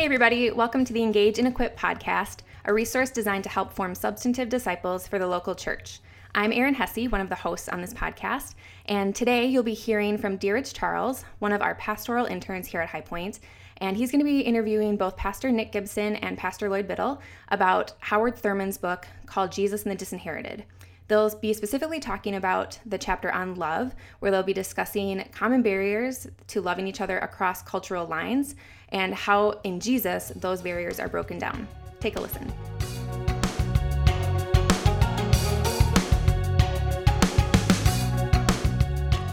[0.00, 3.94] Hey, everybody, welcome to the Engage and Equip podcast, a resource designed to help form
[3.94, 6.00] substantive disciples for the local church.
[6.34, 8.54] I'm Erin Hesse, one of the hosts on this podcast,
[8.86, 12.88] and today you'll be hearing from Deerich Charles, one of our pastoral interns here at
[12.88, 13.40] High Point,
[13.76, 17.92] and he's going to be interviewing both Pastor Nick Gibson and Pastor Lloyd Biddle about
[18.00, 20.64] Howard Thurman's book called Jesus and the Disinherited.
[21.10, 26.28] They'll be specifically talking about the chapter on love, where they'll be discussing common barriers
[26.46, 28.54] to loving each other across cultural lines
[28.90, 31.66] and how in Jesus those barriers are broken down.
[31.98, 32.46] Take a listen.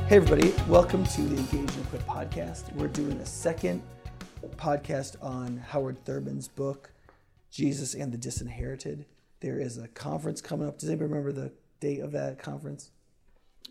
[0.08, 2.74] Hey, everybody, welcome to the Engage and Equip podcast.
[2.74, 3.84] We're doing a second
[4.56, 6.92] podcast on Howard Thurman's book,
[7.52, 9.06] Jesus and the Disinherited.
[9.42, 10.80] There is a conference coming up.
[10.80, 12.92] Does anybody remember the date of that conference?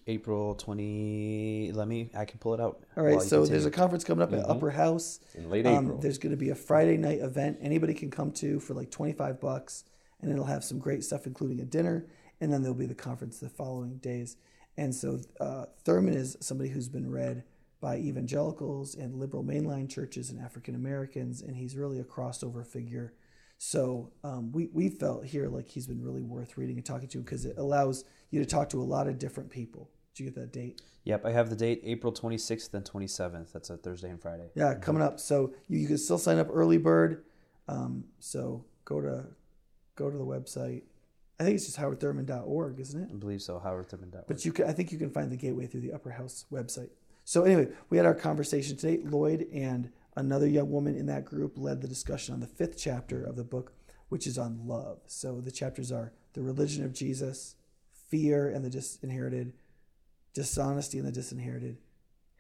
[0.09, 1.73] April 20.
[1.75, 2.81] Let me, I can pull it out.
[2.97, 5.19] All right, so there's a conference coming up at Upper House.
[5.35, 5.99] In late Um, April.
[5.99, 7.59] there's going to be a Friday night event.
[7.61, 9.85] Anybody can come to for like 25 bucks,
[10.21, 12.07] and it'll have some great stuff, including a dinner,
[12.41, 14.37] and then there'll be the conference the following days.
[14.77, 17.43] And so uh, Thurman is somebody who's been read
[17.81, 23.13] by evangelicals and liberal mainline churches and African Americans, and he's really a crossover figure.
[23.59, 27.19] So um, we we felt here like he's been really worth reading and talking to
[27.19, 29.91] because it allows you to talk to a lot of different people.
[30.15, 30.83] Did you get that date?
[31.05, 33.53] Yep, I have the date April 26th and 27th.
[33.53, 34.51] That's a Thursday and Friday.
[34.55, 35.21] Yeah, coming up.
[35.21, 37.25] So you, you can still sign up early bird.
[37.69, 39.25] Um, so go to
[39.95, 40.83] go to the website.
[41.39, 43.09] I think it's just howardthurman.org, isn't it?
[43.13, 43.61] I believe so.
[43.63, 44.25] HowardThurman.org.
[44.27, 46.89] But you can, I think you can find the gateway through the Upper House website.
[47.25, 49.03] So anyway, we had our conversation today.
[49.05, 53.23] Lloyd and another young woman in that group led the discussion on the fifth chapter
[53.23, 53.73] of the book,
[54.09, 55.01] which is on love.
[55.07, 57.57] So the chapters are the religion of Jesus,
[58.09, 59.53] fear and the disinherited,
[60.33, 61.79] dishonesty and the disinherited,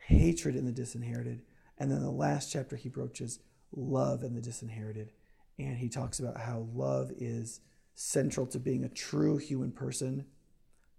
[0.06, 1.42] hatred and the disinherited,
[1.78, 3.40] and then the last chapter he broaches
[3.74, 5.12] love and the disinherited.
[5.58, 7.60] And he talks about how love is
[7.94, 10.26] central to being a true human person,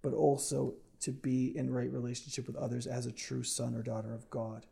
[0.01, 4.13] but also to be in right relationship with others as a true son or daughter
[4.13, 4.65] of God,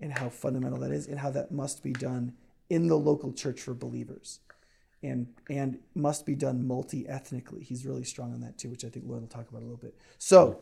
[0.00, 2.32] and how fundamental that is, and how that must be done
[2.70, 4.40] in the local church for believers,
[5.02, 7.62] and and must be done multi ethnically.
[7.64, 9.76] He's really strong on that too, which I think Lloyd will talk about a little
[9.76, 9.96] bit.
[10.18, 10.60] So,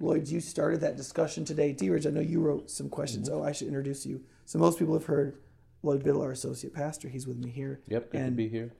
[0.00, 1.74] Lloyd, you started that discussion today.
[1.74, 3.28] Deerage, I know you wrote some questions.
[3.28, 4.22] Oh, I should introduce you.
[4.46, 5.36] So most people have heard
[5.82, 7.08] Lloyd Biddle, our associate pastor.
[7.08, 7.80] He's with me here.
[7.88, 8.72] Yep, good to and be here.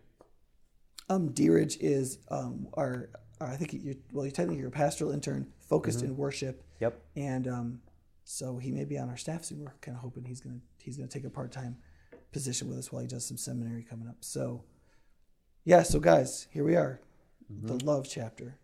[1.08, 3.10] um, Deerage is um, our,
[3.40, 6.06] I think you well, you technically you're a pastoral intern focused Mm-hmm.
[6.08, 7.00] in worship, Yep.
[7.16, 7.80] and um,
[8.30, 9.60] so he may be on our staff soon.
[9.60, 11.76] We're kind of hoping he's gonna he's gonna take a part time
[12.32, 14.16] position with us while he does some seminary coming up.
[14.20, 14.62] So,
[15.64, 15.82] yeah.
[15.82, 17.00] So guys, here we are,
[17.52, 17.66] Mm-hmm.
[17.66, 18.58] the love chapter.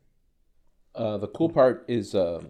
[0.95, 2.41] Uh, the cool part is uh,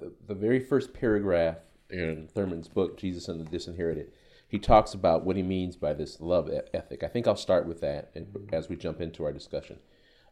[0.00, 1.58] the, the very first paragraph
[1.88, 4.10] in Thurman's book, Jesus and the Disinherited.
[4.48, 7.04] He talks about what he means by this love ethic.
[7.04, 9.78] I think I'll start with that and, as we jump into our discussion.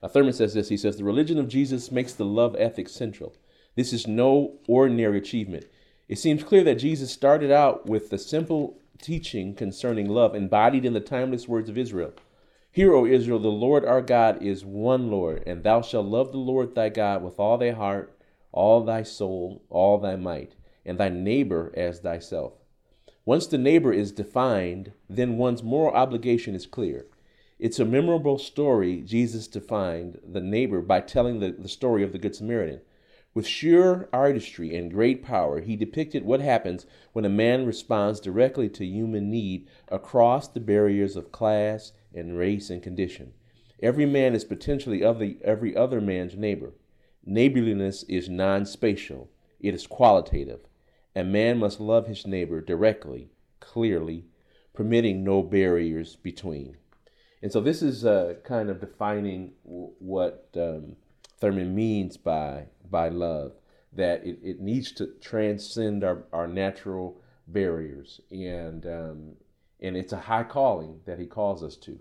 [0.02, 3.36] Uh, Thurman says this He says, The religion of Jesus makes the love ethic central.
[3.76, 5.66] This is no ordinary achievement.
[6.08, 10.94] It seems clear that Jesus started out with the simple teaching concerning love embodied in
[10.94, 12.12] the timeless words of Israel.
[12.72, 16.38] Hear, O Israel, the Lord our God is one Lord, and thou shalt love the
[16.38, 18.18] Lord thy God with all thy heart,
[18.52, 20.54] all thy soul, all thy might,
[20.86, 22.54] and thy neighbor as thyself.
[23.26, 27.04] Once the neighbor is defined, then one's moral obligation is clear.
[27.58, 32.18] It's a memorable story Jesus defined the neighbor by telling the, the story of the
[32.18, 32.80] Good Samaritan.
[33.34, 38.68] With sheer artistry and great power, he depicted what happens when a man responds directly
[38.70, 43.34] to human need across the barriers of class and race and condition.
[43.80, 46.72] Every man is potentially of the, every other man's neighbor.
[47.24, 50.60] Neighborliness is non spatial, it is qualitative.
[51.14, 54.24] A man must love his neighbor directly, clearly,
[54.72, 56.76] permitting no barriers between.
[57.42, 60.96] And so this is uh, kind of defining w- what um,
[61.40, 63.52] Thurman means by by love.
[63.92, 69.36] That it, it needs to transcend our, our natural barriers, and um,
[69.80, 72.00] and it's a high calling that he calls us to.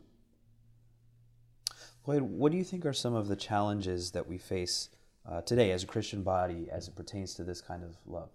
[2.06, 4.90] Lloyd, what do you think are some of the challenges that we face
[5.30, 8.30] uh, today as a Christian body as it pertains to this kind of love?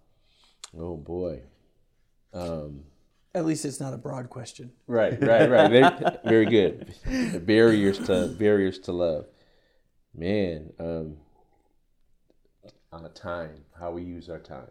[0.77, 1.41] Oh boy.
[2.33, 2.83] Um,
[3.33, 4.71] At least it's not a broad question.
[4.87, 5.69] Right, right, right.
[5.69, 7.45] Very, very good.
[7.45, 9.25] barriers to barriers to love.
[10.15, 11.17] Man, um,
[12.91, 14.69] on a time, how we use our time.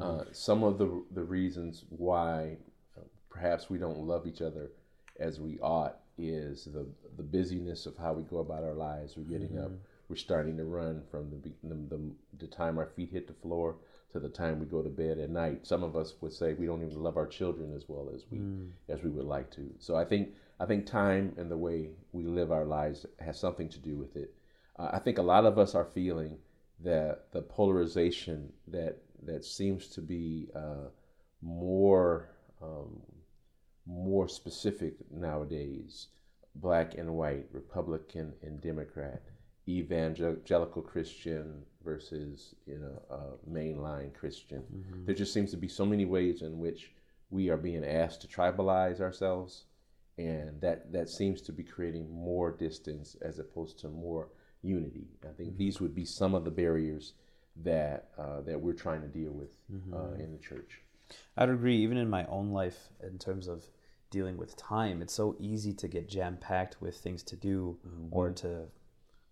[0.00, 2.56] Uh, some of the the reasons why
[2.96, 4.72] uh, perhaps we don't love each other
[5.20, 6.86] as we ought is the
[7.16, 9.16] the busyness of how we go about our lives.
[9.16, 9.70] We're getting up,
[10.08, 12.00] we're starting to run from the, the, the,
[12.38, 13.76] the time our feet hit the floor
[14.12, 15.66] to the time we go to bed at night.
[15.66, 18.38] Some of us would say we don't even love our children as well as we
[18.38, 18.68] mm.
[18.88, 19.70] as we would like to.
[19.78, 23.68] So I think I think time and the way we live our lives has something
[23.68, 24.34] to do with it.
[24.78, 26.38] Uh, I think a lot of us are feeling
[26.80, 30.88] that the polarization that that seems to be uh,
[31.42, 32.28] more
[32.62, 33.00] um,
[33.86, 36.08] more specific nowadays,
[36.56, 39.22] black and white, Republican and Democrat,
[39.68, 44.62] evangelical Christian versus you know uh, mainline Christian.
[44.62, 45.06] Mm-hmm.
[45.06, 46.92] There just seems to be so many ways in which
[47.30, 49.64] we are being asked to tribalize ourselves,
[50.18, 54.28] and that that seems to be creating more distance as opposed to more
[54.66, 55.08] unity.
[55.24, 55.58] I think mm-hmm.
[55.58, 57.14] these would be some of the barriers
[57.64, 59.94] that uh, that we're trying to deal with mm-hmm.
[59.94, 60.80] uh, in the church.
[61.36, 61.76] I'd agree.
[61.76, 63.64] Even in my own life, in terms of
[64.10, 68.08] dealing with time, it's so easy to get jam packed with things to do mm-hmm.
[68.10, 68.66] or to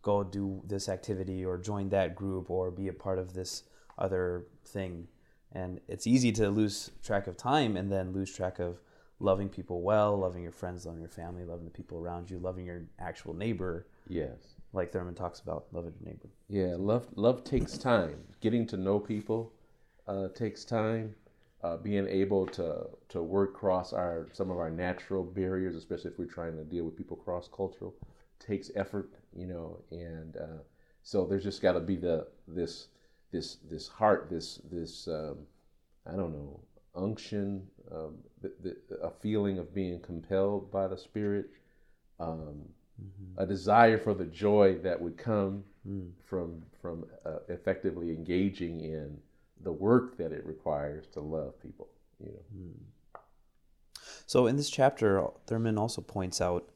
[0.02, 3.64] go do this activity or join that group or be a part of this
[3.98, 5.08] other thing.
[5.52, 8.80] And it's easy to lose track of time and then lose track of
[9.20, 12.66] loving people well, loving your friends, loving your family, loving the people around you, loving
[12.66, 13.86] your actual neighbor.
[14.08, 14.53] Yes.
[14.74, 16.28] Like Thurman talks about, loving your neighbor.
[16.48, 18.16] Yeah, love love takes time.
[18.40, 19.52] Getting to know people
[20.06, 21.14] uh, takes time.
[21.62, 26.18] Uh, being able to to work across our some of our natural barriers, especially if
[26.18, 27.94] we're trying to deal with people cross cultural,
[28.38, 30.60] takes effort, you know, and uh,
[31.02, 32.88] so there's just got to be the this
[33.30, 35.38] this this heart, this this um,
[36.06, 36.60] I don't know
[36.94, 41.46] unction, um, the, the, a feeling of being compelled by the Spirit,
[42.20, 42.62] um,
[43.02, 43.40] mm-hmm.
[43.42, 46.10] a desire for the joy that would come mm.
[46.24, 49.16] from from uh, effectively engaging in
[49.62, 51.88] the work that it requires to love people.
[52.20, 52.64] You know.
[52.64, 53.20] Mm.
[54.26, 56.68] So in this chapter, Thurman also points out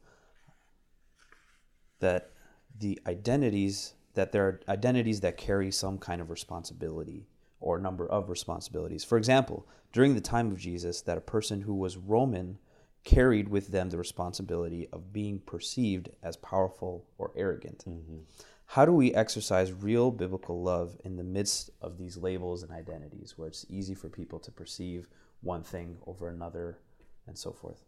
[2.00, 2.30] that
[2.78, 7.28] the identities that there are identities that carry some kind of responsibility
[7.60, 9.04] or number of responsibilities.
[9.04, 12.58] For example, during the time of Jesus, that a person who was Roman
[13.04, 17.84] carried with them the responsibility of being perceived as powerful or arrogant.
[17.88, 18.18] Mm-hmm.
[18.66, 23.34] How do we exercise real biblical love in the midst of these labels and identities
[23.36, 25.08] where it's easy for people to perceive
[25.40, 26.78] one thing over another
[27.26, 27.84] and so forth?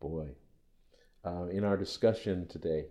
[0.00, 0.28] Boy,
[1.24, 2.84] uh, in our discussion today,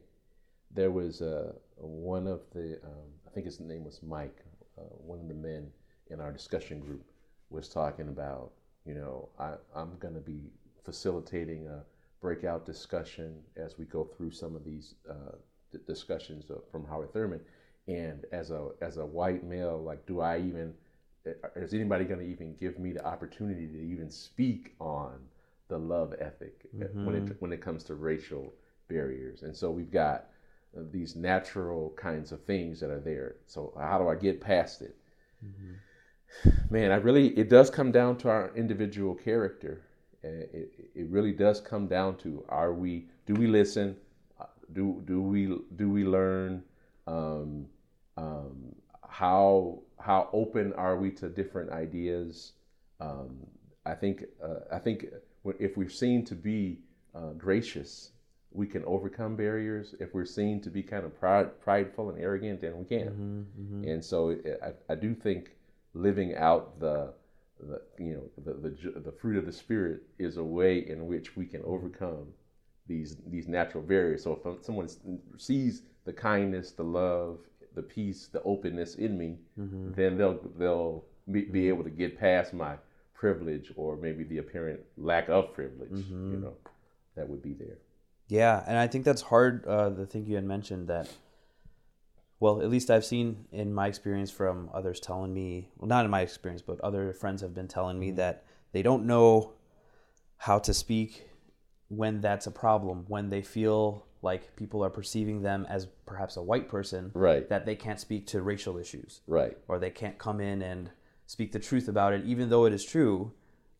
[0.69, 4.43] there was uh, one of the, um, I think his name was Mike,
[4.77, 5.71] uh, one of the men
[6.09, 7.03] in our discussion group
[7.49, 8.51] was talking about,
[8.85, 10.51] you know, I, I'm going to be
[10.87, 11.83] facilitating a
[12.21, 15.35] breakout discussion as we go through some of these uh,
[15.69, 17.41] d- discussions from Howard Thurman.
[17.89, 20.73] And as a as a white male, like, do I even
[21.27, 25.19] uh, is anybody going to even give me the opportunity to even speak on
[25.67, 27.05] the love ethic mm-hmm.
[27.05, 28.53] when it when it comes to racial
[28.87, 29.43] barriers?
[29.43, 30.27] And so we've got
[30.77, 33.35] uh, these natural kinds of things that are there.
[33.45, 34.95] So how do I get past it?
[35.45, 36.49] Mm-hmm.
[36.73, 39.81] Man, I really it does come down to our individual character.
[40.53, 43.95] It, it really does come down to are we do we listen
[44.73, 46.63] do do we do we learn
[47.07, 47.65] um,
[48.17, 48.75] um,
[49.07, 52.53] how how open are we to different ideas
[52.99, 53.37] um,
[53.85, 55.07] I think uh, I think
[55.59, 56.79] if we're seen to be
[57.15, 58.11] uh, gracious
[58.51, 59.93] we can overcome barriers.
[59.99, 63.11] If we're seen to be kind of pride, prideful and arrogant, then we can't.
[63.11, 63.89] Mm-hmm, mm-hmm.
[63.89, 65.51] And so I, I do think
[65.93, 67.13] living out the,
[67.59, 71.35] the you know the, the the fruit of the spirit is a way in which
[71.35, 72.27] we can overcome
[72.87, 74.23] these these natural barriers.
[74.23, 74.89] So if someone
[75.37, 77.39] sees the kindness, the love,
[77.75, 79.93] the peace, the openness in me, mm-hmm.
[79.93, 82.75] then they'll they'll be, be, able to get past my
[83.13, 85.91] privilege or maybe the apparent lack of privilege.
[85.91, 86.43] You mm-hmm.
[86.43, 86.53] know,
[87.15, 87.77] that would be there.
[88.29, 89.65] Yeah, and I think that's hard.
[89.65, 91.09] Uh, the thing you had mentioned that,
[92.39, 96.11] well, at least I've seen in my experience from others telling me, well, not in
[96.11, 98.17] my experience, but other friends have been telling me mm-hmm.
[98.17, 99.53] that they don't know
[100.37, 101.29] how to speak
[101.89, 106.41] when that's a problem, when they feel like people are perceiving them as perhaps a
[106.41, 107.47] white person, right?
[107.49, 109.57] That they can't speak to racial issues, right?
[109.67, 110.91] Or they can't come in and
[111.25, 113.31] speak the truth about it, even though it is true.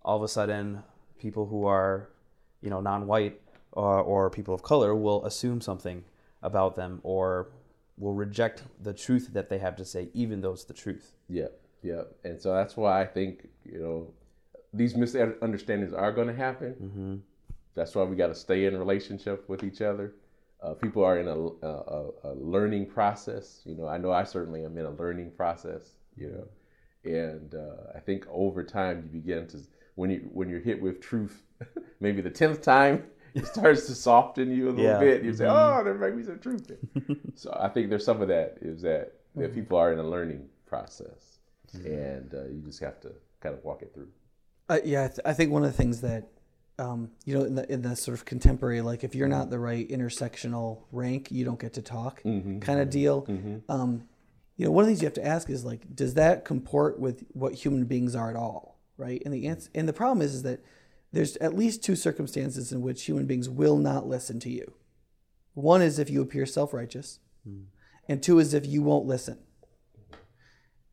[0.04, 0.84] All of a sudden,
[1.20, 2.10] people who are,
[2.62, 6.06] you know, non-white or, or people of color will assume something
[6.42, 7.50] about them or
[7.98, 11.14] will reject the truth that they have to say, even though it's the truth.
[11.28, 11.48] Yeah,
[11.82, 12.04] yeah.
[12.24, 14.14] And so that's why I think, you know,
[14.74, 16.76] these misunderstandings are going to happen.
[16.82, 17.16] Mm-hmm.
[17.74, 20.14] That's why we got to stay in relationship with each other.
[20.62, 23.62] Uh, people are in a, a, a, learning process.
[23.66, 25.92] You know, I know I certainly am in a learning process.
[26.16, 26.48] You know,
[27.04, 29.60] and uh, I think over time you begin to
[29.94, 31.44] when you when you're hit with truth,
[32.00, 33.04] maybe the tenth time
[33.38, 35.00] it starts to soften you a little Yeah.
[35.00, 35.24] bit.
[35.24, 35.80] You say, Mhm.
[35.80, 38.82] "Oh, there might be some so there." so I think there's some of that is
[38.82, 41.40] that that people are in a learning process,
[41.74, 44.08] and uh, you just have to kind of walk it through.
[44.70, 46.28] Uh, yeah, I, th- I think one of the things that
[46.80, 49.60] um, you know in the in the sort of contemporary, like if you're not the
[49.60, 53.26] right intersectional rank, you don't get to talk, kind of deal.
[53.70, 54.04] Um,
[54.58, 57.00] you know, one of the things you have to ask is like, does that comport
[57.00, 59.22] with what human beings are at all, right?
[59.24, 60.62] And the answer, and the problem is, is that
[61.12, 64.74] there's at least two circumstances in which human beings will not listen to you.
[65.54, 67.64] One is if you appear self-righteous, hmm.
[68.08, 69.40] and two is if you won't listen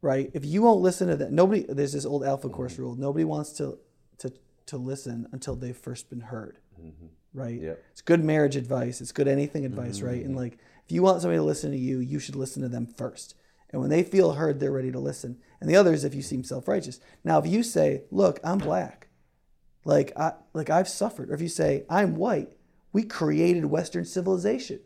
[0.04, 0.30] right?
[0.34, 1.64] If you won't listen to that, nobody.
[1.66, 2.82] There's this old Alpha Course hmm.
[2.82, 2.94] rule.
[2.94, 3.78] Nobody wants to
[4.18, 4.30] to
[4.66, 7.06] to listen until they've first been heard, mm-hmm.
[7.32, 7.60] right?
[7.60, 7.84] Yep.
[7.90, 9.00] It's good marriage advice.
[9.00, 10.22] It's good anything advice, right?
[10.22, 10.38] And mm.
[10.38, 13.34] like, if you want somebody to listen to you, you should listen to them first.
[13.70, 15.38] And when they feel heard, they're ready to listen.
[15.60, 17.00] And the other is if you seem self righteous.
[17.24, 19.03] Now, if you say, "Look, I'm black,"
[19.84, 22.56] like I like I've suffered, or if you say, "I'm white,"
[22.92, 24.80] we created Western civilization.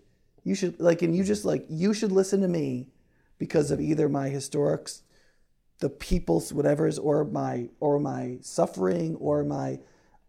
[0.45, 2.89] You should like, and you just like you should listen to me
[3.39, 5.03] because of either my historics,
[5.79, 9.79] the people's whatever's, or my or my suffering, or my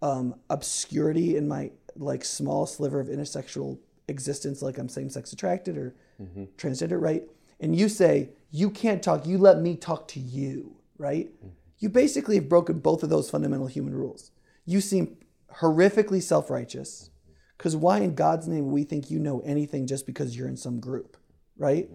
[0.01, 5.95] um, obscurity in my like small sliver of intersexual existence, like I'm same-sex attracted or
[6.57, 7.23] transgender, right?
[7.59, 9.25] And you say you can't talk.
[9.25, 11.29] You let me talk to you, right?
[11.79, 14.31] You basically have broken both of those fundamental human rules.
[14.69, 15.17] You seem
[15.61, 17.09] horrifically self-righteous.
[17.57, 20.79] Because why in God's name we think you know anything just because you're in some
[20.79, 21.17] group,
[21.57, 21.89] right?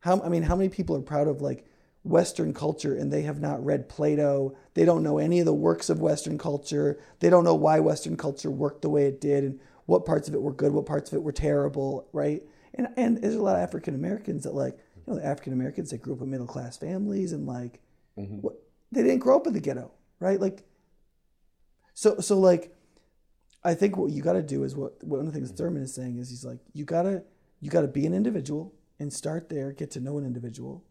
[0.00, 1.66] How I mean, how many people are proud of like
[2.02, 4.54] Western culture and they have not read Plato?
[4.74, 7.00] They don't know any of the works of Western culture.
[7.20, 10.34] They don't know why Western culture worked the way it did and what parts of
[10.34, 12.42] it were good, what parts of it were terrible, right?
[12.74, 15.90] And and there's a lot of African Americans that like you know the African Americans
[15.90, 17.80] that grew up in middle class families and like
[18.18, 18.42] mm-hmm.
[18.42, 20.38] what they didn't grow up in the ghetto, right?
[20.38, 20.64] Like
[21.94, 22.76] so so like
[23.62, 25.94] I think what you got to do is what one of the things Thurman is
[25.94, 27.24] saying is he's like you gotta
[27.60, 30.84] you gotta be an individual and start there, get to know an individual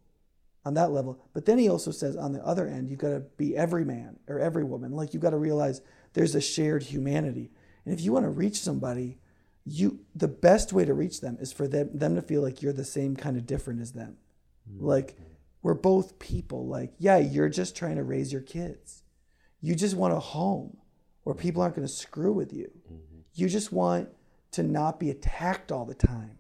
[0.66, 1.20] on that level.
[1.34, 4.20] But then he also says on the other end, you got to be every man
[4.28, 4.92] or every woman.
[4.92, 5.82] Like you got to realize
[6.14, 7.52] there's a shared humanity,
[7.86, 9.20] and if you want to reach somebody,
[9.66, 12.74] you the best way to reach them is for them them to feel like you're
[12.74, 14.18] the same kind of different as them.
[14.70, 14.86] Mm-hmm.
[14.86, 15.18] Like
[15.62, 16.68] we're both people.
[16.68, 19.04] Like yeah, you're just trying to raise your kids.
[19.62, 20.78] You just want a home
[21.24, 21.42] where mm-hmm.
[21.42, 22.72] people aren't going to screw with you.
[22.92, 23.20] Mm-hmm.
[23.34, 24.10] You just want
[24.52, 26.38] to not be attacked all the time.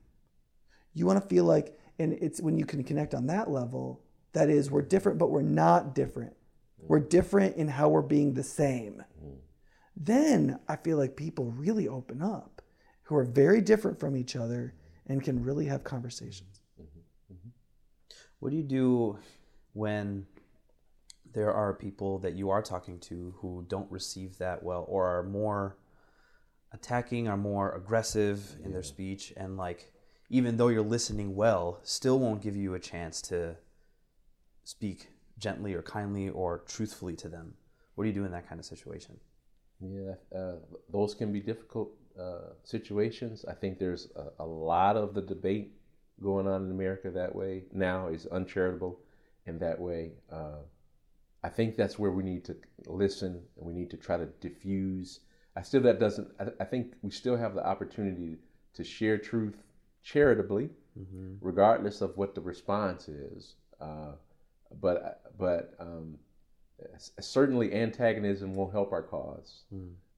[0.94, 4.02] You want to feel like, and it's when you can connect on that level,
[4.34, 6.34] that is, we're different, but we're not different.
[6.34, 6.88] Mm-hmm.
[6.88, 9.04] We're different in how we're being the same.
[9.96, 12.62] Then I feel like people really open up
[13.04, 14.74] who are very different from each other
[15.08, 16.62] and can really have conversations.
[18.40, 19.20] What do you do
[19.74, 20.26] when
[21.34, 25.24] there are people that you are talking to who don't receive that well or are
[25.24, 25.78] more
[26.72, 29.92] attacking, are more aggressive in their speech, and like
[30.30, 33.56] even though you're listening well, still won't give you a chance to
[34.64, 37.54] speak gently or kindly or truthfully to them?
[37.96, 39.20] What do you do in that kind of situation?
[39.80, 40.56] Yeah, uh,
[40.92, 43.46] those can be difficult uh, situations.
[43.48, 45.74] I think there's a, a lot of the debate
[46.22, 49.00] going on in America that way now is uncharitable
[49.46, 50.14] in that way.
[50.32, 50.62] Uh,
[51.44, 52.56] I think that's where we need to
[52.88, 55.20] listen and we need to try to diffuse.
[55.56, 56.30] I still that doesn't.
[56.40, 58.38] I, I think we still have the opportunity
[58.76, 59.62] to share truth
[60.02, 60.70] charitably,
[61.42, 63.56] regardless of what the response is.
[63.82, 64.14] Uh,
[64.82, 66.18] but but um,
[66.96, 69.64] s- certainly antagonism won't help our cause.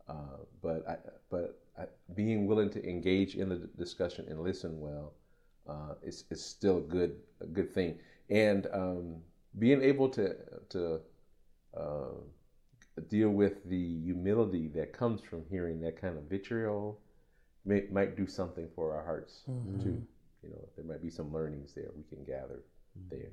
[0.08, 0.96] Uh, but I,
[1.30, 5.14] but I, being willing to engage in the d- discussion and listen well
[5.68, 7.98] uh, is is still a good a good thing.
[8.30, 9.16] And um,
[9.60, 10.36] being able to
[10.70, 11.02] to
[11.78, 17.00] uh, deal with the humility that comes from hearing that kind of vitriol
[17.66, 19.84] may, might do something for our hearts mm-hmm.
[19.84, 20.02] too.
[20.44, 22.64] You know, there might be some learnings there we can gather
[22.98, 23.10] mm-hmm.
[23.10, 23.32] there.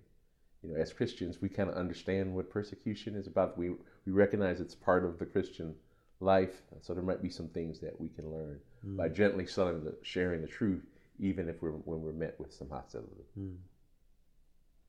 [0.63, 3.59] You know, as Christians, we kind of understand what persecution is about.
[3.59, 3.71] We
[4.07, 5.75] we recognize it's part of the Christian
[6.21, 8.97] life, so there might be some things that we can learn mm.
[8.97, 10.85] by gently sharing the, sharing the truth,
[11.19, 13.25] even if we're when we're met with some hostility.
[13.39, 13.57] Mm.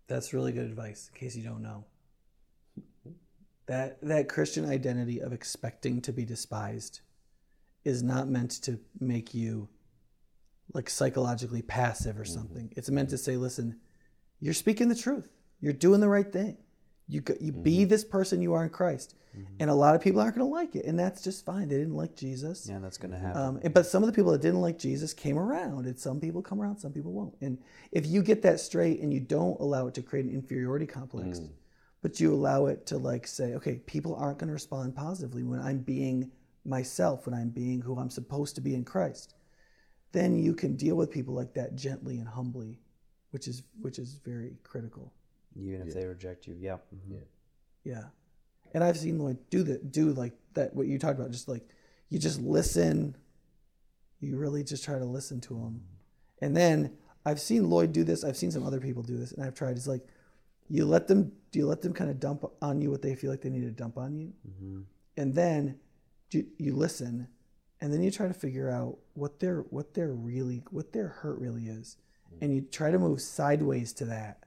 [0.07, 1.85] That's really good advice in case you don't know.
[3.67, 7.01] That that Christian identity of expecting to be despised
[7.85, 9.69] is not meant to make you
[10.73, 12.33] like psychologically passive or mm-hmm.
[12.33, 12.73] something.
[12.75, 13.79] It's meant to say, listen,
[14.39, 15.29] you're speaking the truth.
[15.61, 16.57] You're doing the right thing.
[17.07, 17.89] You you be mm-hmm.
[17.89, 19.15] this person you are in Christ.
[19.35, 19.55] Mm-hmm.
[19.61, 21.67] And a lot of people aren't going to like it, and that's just fine.
[21.67, 22.67] They didn't like Jesus.
[22.69, 23.41] Yeah, that's going to happen.
[23.41, 26.41] Um, but some of the people that didn't like Jesus came around, and some people
[26.43, 27.33] come around, some people won't.
[27.41, 27.57] And
[27.91, 31.39] if you get that straight and you don't allow it to create an inferiority complex,
[31.39, 31.49] mm.
[32.03, 35.59] But you allow it to like say, okay, people aren't going to respond positively when
[35.59, 36.29] I'm being
[36.65, 39.35] myself when I'm being who I'm supposed to be in Christ,
[40.11, 42.79] then you can deal with people like that gently and humbly,
[43.31, 45.11] which is which is very critical.
[45.55, 46.77] Even if they reject you, yeah.
[46.95, 47.21] mhm.
[47.83, 48.03] Yeah.
[48.73, 51.63] And I've seen Lloyd do that do like that what you talked about, just like
[52.09, 53.15] you just listen.
[54.19, 55.81] You really just try to listen to them,
[56.41, 56.95] And then
[57.25, 59.75] I've seen Lloyd do this, I've seen some other people do this, and I've tried.
[59.75, 60.07] It's like
[60.69, 63.31] you let them do you let them kind of dump on you what they feel
[63.31, 64.33] like they need to dump on you.
[64.45, 64.81] Mm-hmm.
[65.15, 65.79] And then
[66.31, 67.29] you, you listen
[67.79, 71.39] and then you try to figure out what their what their really what their hurt
[71.39, 71.95] really is.
[72.33, 72.41] Mm.
[72.41, 74.43] And you try to move sideways to that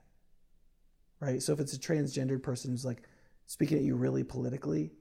[1.20, 1.42] right?
[1.42, 3.02] So if it's a transgendered person who's like
[3.46, 4.92] speaking at you really politically,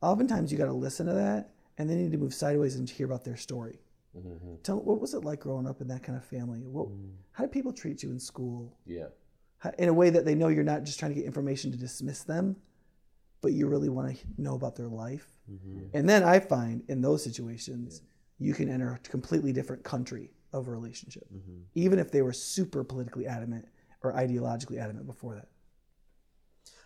[0.00, 2.88] oftentimes you got to listen to that and then you need to move sideways and
[2.88, 3.80] hear about their story.
[4.16, 4.56] Mm-hmm.
[4.62, 6.60] Tell what was it like growing up in that kind of family?
[6.62, 7.12] What, mm.
[7.32, 8.76] how did people treat you in school?
[8.84, 9.06] Yeah.
[9.60, 11.78] How, in a way that they know you're not just trying to get information to
[11.78, 12.56] dismiss them,
[13.42, 15.26] but you really want to know about their life.
[15.94, 18.02] And then I find in those situations,
[18.38, 21.26] you can enter a completely different country of a relationship,
[21.74, 23.66] even if they were super politically adamant
[24.02, 25.48] or ideologically adamant before that.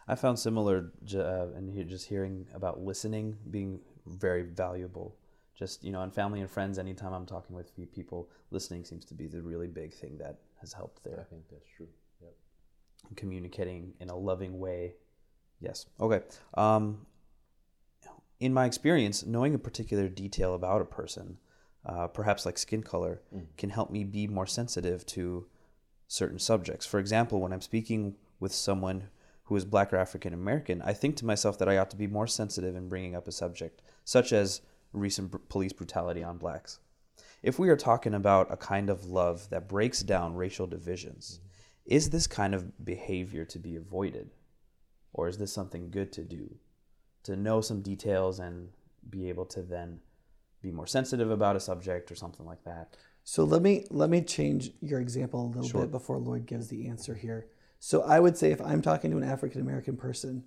[0.07, 5.17] I found similar, j- uh, and he- just hearing about listening being very valuable.
[5.55, 9.15] Just you know, in family and friends, anytime I'm talking with people, listening seems to
[9.15, 11.21] be the really big thing that has helped there.
[11.21, 11.89] I think that's true.
[13.17, 14.95] Communicating in a loving way.
[15.61, 15.87] Yes.
[16.01, 16.21] Okay.
[16.55, 17.07] Um,
[18.41, 21.39] in my experience, knowing a particular detail about a person,
[21.87, 23.23] uh, perhaps like skin color,
[23.57, 25.47] can help me be more sensitive to
[26.09, 26.87] certain subjects.
[26.87, 29.09] For example, when I'm speaking with someone
[29.45, 32.07] who is black or African American, I think to myself that I ought to be
[32.07, 36.81] more sensitive in bringing up a subject, such as recent br- police brutality on blacks.
[37.43, 41.41] If we are talking about a kind of love that breaks down racial divisions,
[41.87, 44.31] is this kind of behavior to be avoided?
[45.13, 46.57] Or is this something good to do?
[47.25, 48.69] To know some details and
[49.09, 50.01] be able to then
[50.63, 52.97] be more sensitive about a subject or something like that.
[53.23, 56.89] So let me let me change your example a little bit before Lloyd gives the
[56.89, 57.47] answer here.
[57.79, 60.45] So I would say if I'm talking to an African American person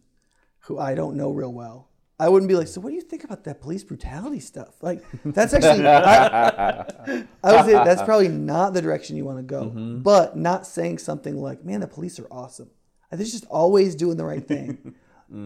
[0.61, 1.89] who I don't know real well,
[2.19, 5.03] I wouldn't be like, "So what do you think about that police brutality stuff?" Like
[5.23, 9.69] that's actually I, I would say that's probably not the direction you want to go.
[10.01, 12.69] But not saying something like, "Man, the police are awesome."
[13.11, 14.95] They're just always doing the right thing.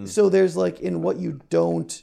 [0.06, 2.02] So there's like in what you don't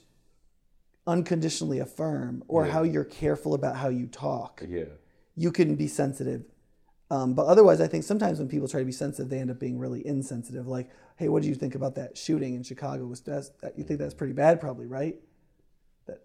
[1.07, 4.85] unconditionally affirm or how you're careful about how you talk Yeah.
[5.37, 6.45] you can be sensitive.
[7.11, 9.59] Um, but otherwise, I think sometimes when people try to be sensitive, they end up
[9.59, 10.66] being really insensitive.
[10.66, 13.04] Like, hey, what do you think about that shooting in Chicago?
[13.07, 15.16] Was that, you think that's pretty bad, probably, right?
[16.07, 16.20] That,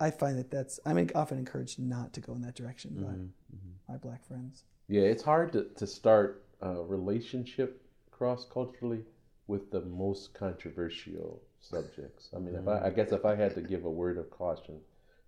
[0.00, 3.22] I find that that's I'm often encouraged not to go in that direction by mm-hmm,
[3.54, 3.92] mm-hmm.
[3.92, 4.64] my black friends.
[4.88, 9.04] Yeah, it's hard to, to start a relationship cross culturally
[9.46, 12.30] with the most controversial subjects.
[12.34, 14.80] I mean, if I, I guess if I had to give a word of caution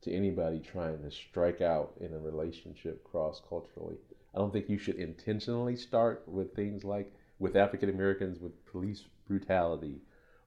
[0.03, 3.97] to anybody trying to strike out in a relationship cross culturally,
[4.35, 9.05] I don't think you should intentionally start with things like with African Americans with police
[9.29, 10.01] brutality,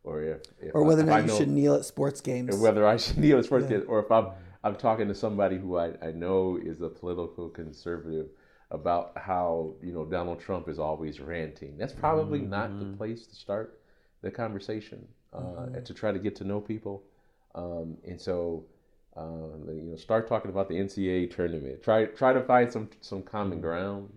[0.04, 2.56] or if, if Or whether or not I you know- should kneel at sports games.
[2.56, 4.30] or whether I should kneel as first kid, or if I'm
[4.64, 8.28] I'm talking to somebody who I, I know is a political conservative
[8.72, 11.78] about how you know Donald Trump is always ranting.
[11.78, 13.80] That's probably not the place to start
[14.22, 17.04] the conversation uh, and to try to get to know people.
[17.56, 18.66] Um, and so
[19.16, 21.82] uh, you know, start talking about the NCAA tournament.
[21.84, 24.10] Try try to find some some common ground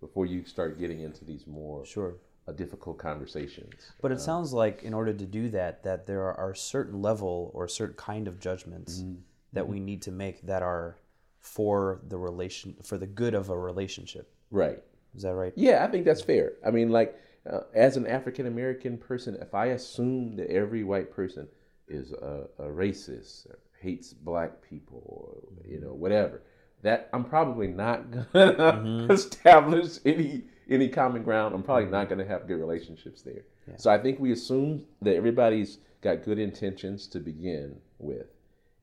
[0.00, 2.14] before you start getting into these more Sure.
[2.48, 3.92] uh, difficult conversations.
[4.00, 7.68] But it sounds like in order to do that, that there are, certain level or
[7.68, 9.04] certain kind of judgments
[9.52, 10.96] that we need to make that are
[11.38, 14.32] for the relation for the good of a relationship.
[14.50, 14.82] Right.
[15.14, 15.52] Is that right?
[15.56, 16.52] Yeah, I think that's fair.
[16.66, 17.18] I mean, like,
[17.50, 21.48] uh, as an African American person, if I assume that every white person
[21.88, 26.42] is a, a racist, or hates black people, or you know, whatever,
[26.82, 31.54] that I'm probably not gonna establish any any common ground.
[31.54, 33.42] I'm probably not gonna have good relationships there.
[33.76, 38.26] So I think we assume that everybody's got good intentions to begin with,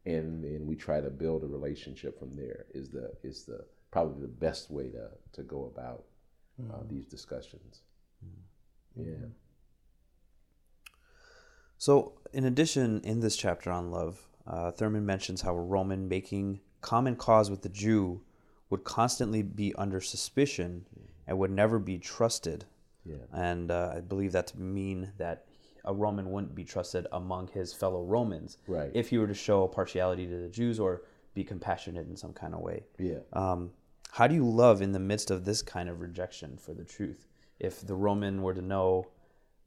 [0.06, 2.66] and then we try to build a relationship from there.
[2.74, 6.06] Is the is the probably the best way to to go about
[6.72, 7.82] uh, these discussions.
[8.96, 9.28] Yeah.
[11.78, 16.62] So, in addition, in this chapter on love, uh, Thurman mentions how a Roman making
[16.82, 18.22] common cause with the Jew
[18.70, 20.86] would constantly be under suspicion
[21.26, 22.66] and would never be trusted.
[23.06, 23.16] Yeah.
[23.32, 25.46] And uh, I believe that to mean that
[25.86, 28.92] a Roman wouldn't be trusted among his fellow Romans Right.
[28.94, 32.54] if he were to show partiality to the Jews or be compassionate in some kind
[32.54, 32.84] of way.
[33.00, 33.20] Yeah.
[33.32, 33.72] Um,
[34.12, 37.28] how do you love in the midst of this kind of rejection for the truth?
[37.60, 39.08] If the Roman were to know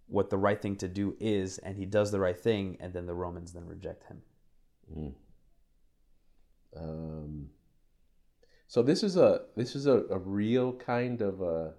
[0.08, 3.06] what the right thing to do is, and he does the right thing, and then
[3.06, 4.22] the Romans then reject him.
[6.76, 7.48] Um,
[8.68, 11.74] so this is a this is a, a real kind of a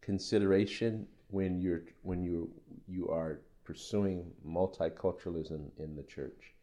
[0.00, 2.50] consideration when you're when you
[2.86, 6.54] you are pursuing multiculturalism in the church.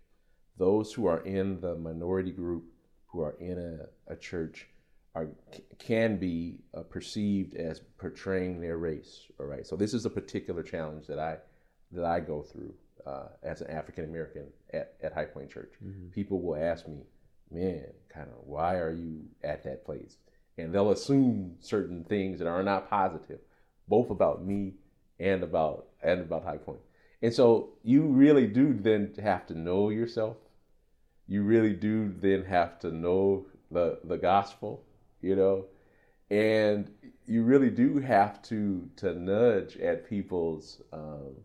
[0.58, 2.66] Those who are in the minority group
[3.06, 4.68] who are in a, a church
[5.16, 5.30] are
[5.80, 9.28] can be uh, perceived as portraying their race.
[9.40, 9.66] All right.
[9.66, 11.38] So this is a particular challenge that I
[11.92, 12.74] that I go through
[13.06, 15.74] uh, as an African American at, at High Point Church.
[15.84, 16.10] Mm-hmm.
[16.10, 17.02] People will ask me,
[17.52, 20.18] "Man, kind of, why are you at that place?"
[20.58, 23.40] And they'll assume certain things that are not positive,
[23.88, 24.74] both about me
[25.20, 26.82] and about and about High Point.
[27.22, 30.38] And so you really do then have to know yourself.
[31.28, 34.84] You really do then have to know the the gospel,
[35.22, 35.66] you know,
[36.30, 36.92] and
[37.26, 41.36] you really do have to to nudge at people's um,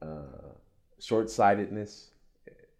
[0.00, 0.54] uh,
[1.00, 2.10] short sightedness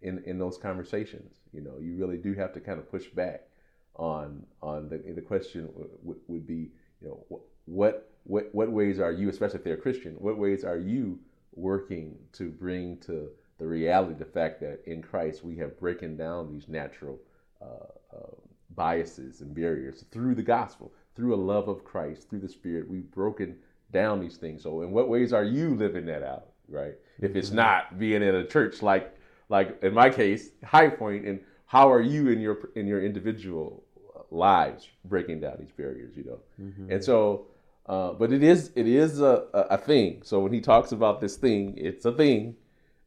[0.01, 1.42] in in those conversations.
[1.53, 3.49] You know, you really do have to kind of push back
[3.97, 5.69] on on the the question
[6.03, 9.81] would, would be, you know, what what what ways are you, especially if they're a
[9.81, 11.19] Christian, what ways are you
[11.55, 16.51] working to bring to the reality, the fact that in Christ we have broken down
[16.51, 17.19] these natural
[17.61, 18.35] uh, uh,
[18.75, 22.89] biases and barriers through the gospel, through a love of Christ, through the Spirit.
[22.89, 23.57] We've broken
[23.93, 24.63] down these things.
[24.63, 26.95] So, in what ways are you living that out, right?
[27.21, 27.57] If it's mm-hmm.
[27.57, 29.17] not being in a church like,
[29.53, 33.85] like in my case, High Point, and how are you in your in your individual
[34.31, 36.41] lives breaking down these barriers, you know?
[36.61, 36.91] Mm-hmm.
[36.93, 37.47] And so
[37.87, 40.23] uh, but it is it is a, a, thing.
[40.25, 42.57] So when he talks about this thing, it's a thing.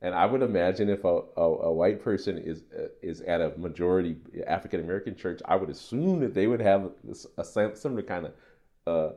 [0.01, 3.53] And I would imagine if a, a, a white person is uh, is at a
[3.57, 6.91] majority African American church, I would assume that they would have
[7.37, 8.33] a, similar kind of
[8.85, 9.15] uh,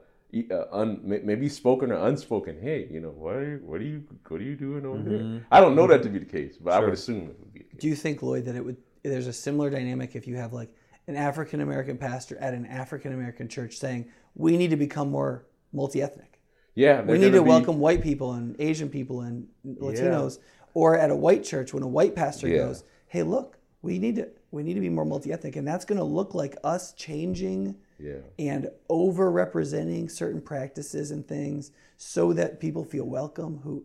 [0.50, 2.60] uh, un, maybe spoken or unspoken.
[2.60, 3.36] Hey, you know what?
[3.36, 5.32] Are you, what are you what are you doing over mm-hmm.
[5.34, 5.46] there?
[5.50, 6.80] I don't know that to be the case, but sure.
[6.80, 7.64] I would assume it would be.
[7.78, 8.76] Do you think Lloyd that it would?
[9.02, 10.70] There's a similar dynamic if you have like
[11.06, 15.46] an African American pastor at an African American church saying we need to become more
[15.72, 16.40] multi-ethnic.
[16.74, 17.48] Yeah, we need to be...
[17.48, 20.38] welcome white people and Asian people and Latinos.
[20.38, 20.44] Yeah.
[20.74, 22.58] Or at a white church, when a white pastor yeah.
[22.58, 25.98] goes, "Hey, look, we need to we need to be more multi-ethnic," and that's going
[25.98, 28.20] to look like us changing yeah.
[28.38, 33.60] and over-representing certain practices and things so that people feel welcome.
[33.64, 33.84] Who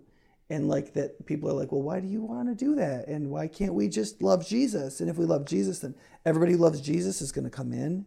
[0.49, 3.07] and like that people are like, well, why do you want to do that?
[3.07, 5.01] And why can't we just love Jesus?
[5.01, 5.95] And if we love Jesus, then
[6.25, 8.05] everybody who loves Jesus is going to come in.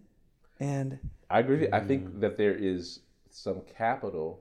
[0.61, 1.69] And I agree.
[1.73, 2.21] I think mm-hmm.
[2.21, 4.41] that there is some capital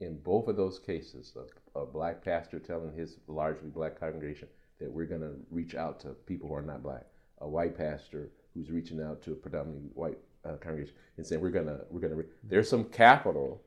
[0.00, 1.32] in both of those cases
[1.74, 6.00] a, a black pastor telling his largely black congregation that we're going to reach out
[6.00, 7.06] to people who are not black
[7.38, 11.50] a white pastor who's reaching out to a predominantly white uh, congregation and saying we're
[11.50, 12.24] to we're to re-.
[12.44, 13.62] there's some capital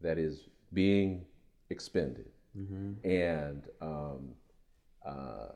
[0.00, 1.24] that is being
[1.70, 2.92] expended mm-hmm.
[3.08, 4.28] and um,
[5.06, 5.48] uh,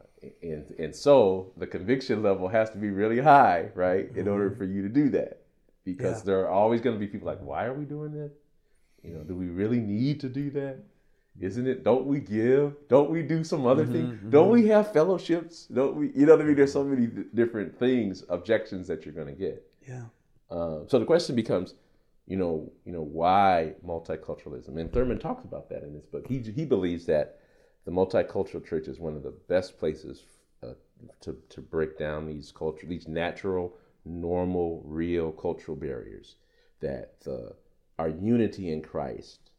[0.43, 4.29] and and so the conviction level has to be really high right in mm-hmm.
[4.29, 5.43] order for you to do that
[5.85, 6.27] because yeah.
[6.27, 8.31] there are always going to be people like, why are we doing that?
[9.03, 10.79] You know, do we really need to do that?
[11.41, 11.83] Isn't it?
[11.83, 12.77] Don't we give?
[12.89, 14.07] Don't we do some other mm-hmm, thing?
[14.07, 14.31] Mm-hmm.
[14.31, 15.67] Don't we have fellowships?
[15.67, 16.13] Don't we?
[16.15, 16.57] You know what I mean?
[16.57, 19.67] There's so many different things, objections that you're going to get.
[19.89, 20.03] Yeah.
[20.53, 21.75] Uh, so the question becomes,
[22.27, 24.79] you know, you know, why multiculturalism?
[24.79, 26.27] And Thurman talks about that in his book.
[26.29, 27.39] He he believes that
[27.87, 30.25] the multicultural church is one of the best places
[30.63, 30.75] uh,
[31.23, 36.37] to to break down these culture, these natural normal, real cultural barriers.
[36.81, 37.55] That the,
[37.99, 39.51] our unity in Christ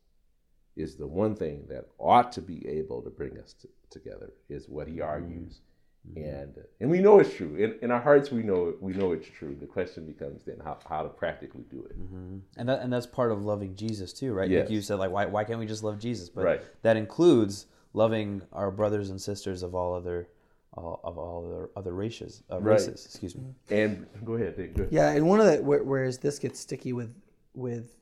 [0.76, 4.70] is the one thing that ought to be able to bring us to, together, is
[4.70, 5.54] what he argues.
[5.54, 5.73] Mm-hmm.
[6.16, 7.56] And and we know it's true.
[7.56, 9.56] In, in our hearts, we know we know it's true.
[9.60, 11.98] The question becomes then how, how to practically do it.
[11.98, 12.40] Mm-hmm.
[12.58, 14.50] And that and that's part of loving Jesus too, right?
[14.50, 14.64] Yes.
[14.64, 16.30] Like you said, like why why can't we just love Jesus?
[16.30, 16.62] But right.
[16.82, 20.28] that includes loving our brothers and sisters of all other
[20.74, 22.88] all, of all the other races, uh, races.
[22.88, 23.06] Right.
[23.06, 23.54] Excuse me.
[23.70, 24.94] And go ahead, Dave, go ahead.
[24.94, 27.16] Yeah, and one of the whereas this gets sticky with
[27.54, 27.96] with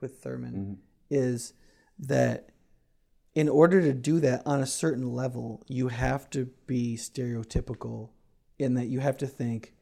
[0.00, 0.74] with Thurman mm-hmm.
[1.10, 1.52] is
[2.00, 2.50] that
[3.34, 8.10] in order to do that on a certain level, you have to be stereotypical
[8.58, 9.74] in that you have to think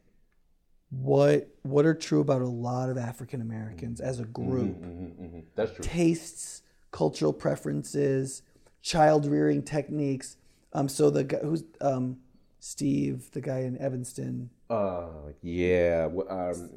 [0.89, 4.81] what what are true about a lot of African Americans as a mm-hmm, group.
[4.81, 5.83] Mm-hmm, mm-hmm, That's true.
[5.83, 8.41] Tastes, cultural preferences,
[8.81, 10.37] child rearing techniques,
[10.73, 12.17] um, so the guy who's um,
[12.59, 14.49] Steve, the guy in Evanston.
[14.69, 15.07] Uh,
[15.41, 16.07] yeah.
[16.29, 16.69] Um,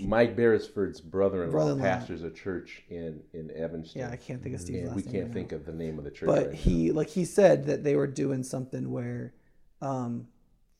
[0.00, 4.00] Mike Beresford's brother-in-law, brother-in-law pastors a church in in Evanston.
[4.00, 6.10] Yeah, I can't think of Steve's and we can't think of the name of the
[6.10, 6.26] church.
[6.26, 6.94] But right he, now.
[6.94, 9.34] like he said, that they were doing something where
[9.80, 10.28] um,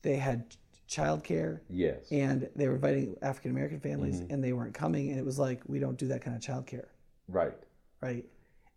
[0.01, 0.55] they had
[0.89, 1.61] childcare.
[1.69, 2.11] Yes.
[2.11, 4.33] And they were inviting African American families, mm-hmm.
[4.33, 6.87] and they weren't coming, and it was like we don't do that kind of childcare.
[7.27, 7.53] Right.
[8.01, 8.25] Right.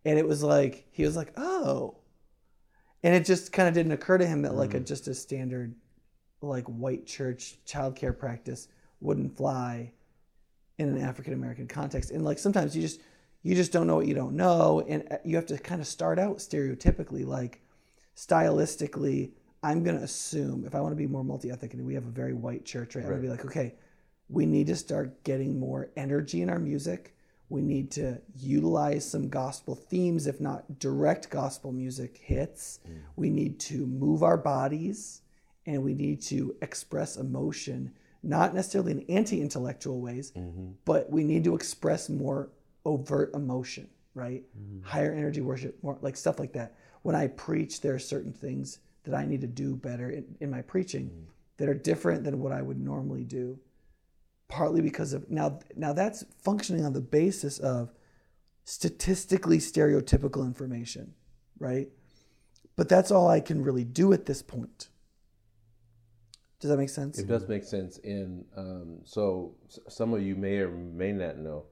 [0.05, 1.97] And it was like he was like, oh,
[3.03, 4.87] and it just kind of didn't occur to him that like a mm.
[4.87, 5.75] just a standard
[6.41, 8.69] like white church childcare practice
[9.01, 9.91] wouldn't fly
[10.79, 12.09] in an African American context.
[12.09, 13.01] And like sometimes you just
[13.43, 15.87] you just don't know what you don't know, and uh, you have to kind of
[15.87, 17.61] start out stereotypically, like
[18.15, 19.31] stylistically.
[19.61, 22.33] I'm gonna assume if I want to be more multi-ethnic, and we have a very
[22.33, 23.03] white church, right?
[23.03, 23.75] I'm gonna be like, okay,
[24.29, 27.15] we need to start getting more energy in our music.
[27.49, 32.79] We need to utilize some gospel themes, if not direct gospel music hits.
[33.15, 35.21] We need to move our bodies
[35.65, 37.91] and we need to express emotion,
[38.23, 40.71] not necessarily in anti intellectual ways, mm-hmm.
[40.85, 42.49] but we need to express more
[42.85, 44.43] overt emotion, right?
[44.57, 44.85] Mm-hmm.
[44.85, 46.75] Higher energy worship, more like stuff like that.
[47.03, 50.51] When I preach, there are certain things that I need to do better in, in
[50.51, 51.23] my preaching mm-hmm.
[51.57, 53.59] that are different than what I would normally do
[54.49, 57.93] partly because of now now that's functioning on the basis of
[58.65, 61.13] statistically stereotypical information
[61.59, 61.89] right?
[62.75, 64.87] But that's all i can really do at this point
[66.59, 67.99] does that make sense It does make sense.
[68.03, 71.63] And um, so s- some of you may or may not know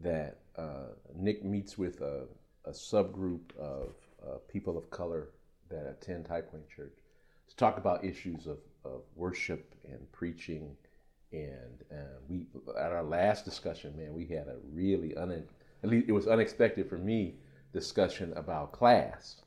[0.00, 2.24] that uh, Nick meets with a,
[2.64, 3.94] a subgroup of
[4.26, 5.28] uh, people of color
[5.70, 6.96] that attend High Point Church
[7.48, 10.76] to talk about issues of, of worship and preaching.
[11.32, 12.46] And uh, we,
[12.78, 15.44] at our last discussion, man, we had a really un,
[15.82, 17.34] at least it was unexpected for me
[17.72, 19.42] discussion about class.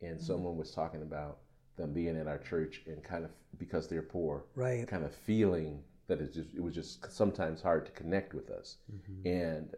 [0.00, 1.38] And someone was talking about
[1.76, 4.86] them being in our church and kind of because they're poor, Right.
[4.86, 8.76] kind of feeling that it's just it was just sometimes hard to connect with us.
[9.24, 9.70] And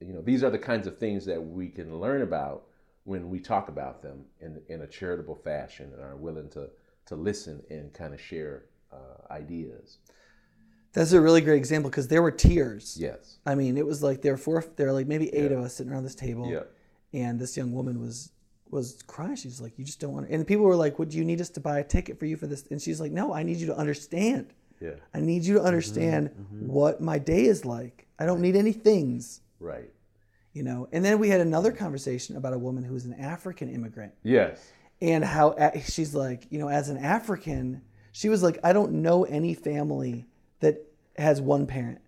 [0.00, 2.64] you know, these are the kinds of things that we can learn about
[3.04, 6.70] when we talk about them in in a charitable fashion and are willing to
[7.06, 9.98] to listen and kind of share uh, ideas.
[10.92, 13.38] that's a really great example because there were tears Yes.
[13.46, 15.74] i mean it was like there were four there were like maybe eight of us
[15.74, 16.64] sitting around this table Yeah.
[17.18, 18.30] and this young woman was
[18.72, 21.24] was crying she's like you just don't want to and people were like would you
[21.24, 23.42] need us to buy a ticket for you for this and she's like no i
[23.44, 24.96] need you to understand Yeah.
[25.14, 26.56] I need you to understand mm-hmm.
[26.56, 26.72] Mm-hmm.
[26.72, 27.96] what my day is like.
[28.18, 29.90] I don't need any things, Right.
[30.52, 30.88] you know.
[30.92, 34.58] And then we had another conversation about a woman who was an African immigrant Yes.
[35.00, 35.54] and how
[35.94, 40.26] she's like, you know, as an African, she was like, I don't know any family
[40.58, 40.74] that
[41.16, 42.00] has one parent.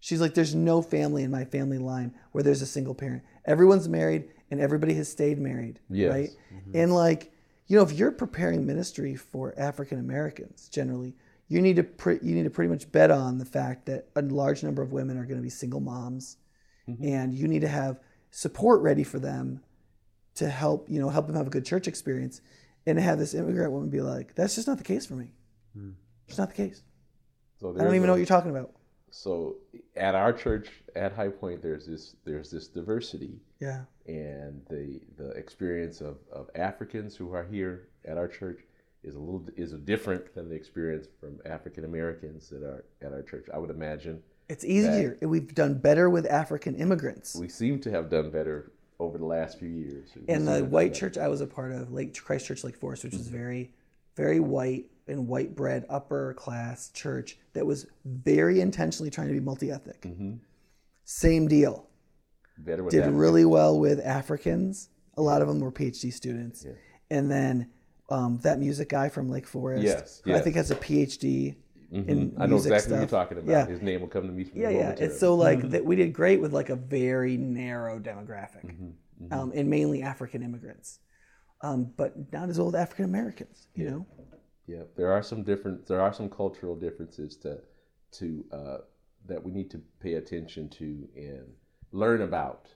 [0.00, 3.22] She's like, there's no family in my family line where there's a single parent.
[3.44, 6.12] Everyone's married and everybody has stayed married, Yes.
[6.12, 6.30] right?
[6.54, 6.76] Mm-hmm.
[6.76, 7.32] And like,
[7.68, 11.16] you know, if you're preparing ministry for African Americans, generally,
[11.48, 14.20] you need to pre- you need to pretty much bet on the fact that a
[14.20, 16.36] large number of women are going to be single moms,
[16.86, 17.02] mm-hmm.
[17.02, 17.98] and you need to have
[18.30, 19.62] support ready for them
[20.34, 22.42] to help you know help them have a good church experience,
[22.86, 25.32] and to have this immigrant woman be like, "That's just not the case for me.
[25.74, 25.90] Hmm.
[26.28, 26.82] It's not the case.
[27.58, 28.72] So I don't even a- know what you're talking about."
[29.10, 29.56] So
[29.96, 35.30] at our church at High Point, there's this there's this diversity Yeah, and the the
[35.30, 38.60] experience of, of Africans who are here at our church
[39.04, 43.22] is a little is different than the experience from African Americans that are at our
[43.22, 43.46] church.
[43.52, 45.16] I would imagine it's easier.
[45.22, 47.34] We've done better with African immigrants.
[47.34, 50.10] we seem to have done better over the last few years.
[50.28, 53.14] And the white church I was a part of, Lake Christ Church Lake Forest, which
[53.14, 53.36] was mm-hmm.
[53.36, 53.70] very,
[54.16, 59.40] very white and white bread upper class church that was very intentionally trying to be
[59.40, 60.02] multi ethnic.
[60.02, 60.34] Mm-hmm.
[61.04, 61.88] Same deal.
[62.58, 63.12] Better with Did that.
[63.12, 64.88] really well with Africans.
[65.16, 66.66] A lot of them were PhD students.
[67.10, 67.70] And then
[68.08, 71.56] um, that music guy from Lake Forest, Yes, who I think has a PhD
[71.90, 72.90] in I know exactly stuff.
[72.92, 73.50] what you're talking about.
[73.50, 73.66] Yeah.
[73.66, 74.50] His name will come to me.
[74.54, 74.90] Yeah, yeah.
[74.98, 79.52] It's so like that we did great with like a very narrow demographic, Mm-hmm, Um,
[79.54, 80.98] and mainly African immigrants,
[81.60, 83.68] um, but not as old African Americans.
[83.74, 84.06] You know,
[84.66, 85.86] Yeah, there are some different.
[85.86, 87.58] There are some cultural differences to
[88.12, 88.78] to uh,
[89.26, 91.46] that we need to pay attention to and
[91.92, 92.68] learn about.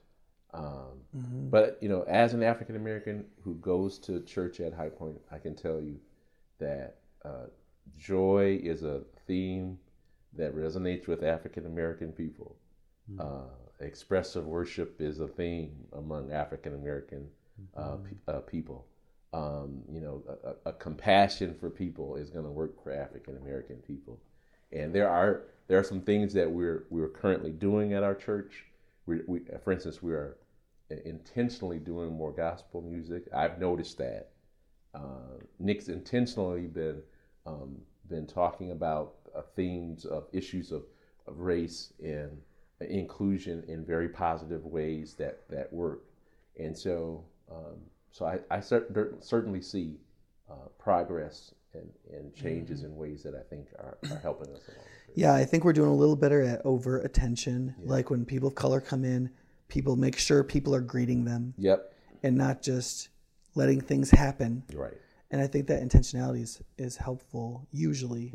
[0.54, 1.02] Um,
[1.50, 5.38] But you know, as an African American who goes to church at High Point, I
[5.38, 6.00] can tell you
[6.58, 7.46] that uh,
[7.96, 9.78] joy is a theme
[10.34, 12.56] that resonates with African American people.
[13.18, 13.48] Uh,
[13.80, 17.28] expressive worship is a theme among African American
[17.76, 18.86] uh, pe- uh, people.
[19.32, 23.36] Um, you know, a, a- a compassion for people is going to work for African
[23.36, 24.20] American people,
[24.72, 28.66] and there are there are some things that we're we're currently doing at our church.
[29.06, 30.36] We, we for instance, we are
[31.04, 33.28] intentionally doing more gospel music.
[33.34, 34.30] I've noticed that.
[34.94, 37.02] Uh, Nick's intentionally been
[37.46, 37.76] um,
[38.08, 40.84] been talking about uh, themes of issues of,
[41.26, 42.40] of race and
[42.80, 46.04] inclusion in very positive ways that that work,
[46.58, 47.76] and so um,
[48.10, 49.98] so I, I cer- certainly see
[50.50, 54.86] uh, progress and, and changes in ways that I think are, are helping us along.
[55.16, 57.74] Yeah, I think we're doing a little better at overt attention.
[57.82, 59.30] Like when people of color come in,
[59.68, 63.08] people make sure people are greeting them Yep, and not just
[63.54, 64.62] letting things happen.
[64.74, 64.92] right.
[65.30, 68.32] and I think that intentionality is is helpful usually.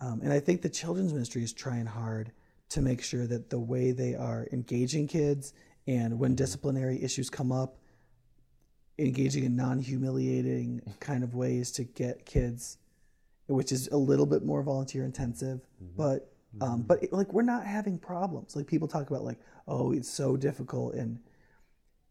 [0.00, 2.32] Um, and I think the children's ministry is trying hard
[2.70, 5.52] to make sure that the way they are engaging kids
[5.86, 7.76] and when disciplinary issues come up,
[8.98, 12.78] engaging in non humiliating kind of ways to get kids,
[13.52, 15.96] which is a little bit more volunteer intensive, mm-hmm.
[15.96, 16.28] but.
[16.60, 16.82] Um, mm-hmm.
[16.82, 18.54] but it, like we're not having problems.
[18.54, 21.18] Like people talk about like, oh, it's so difficult, and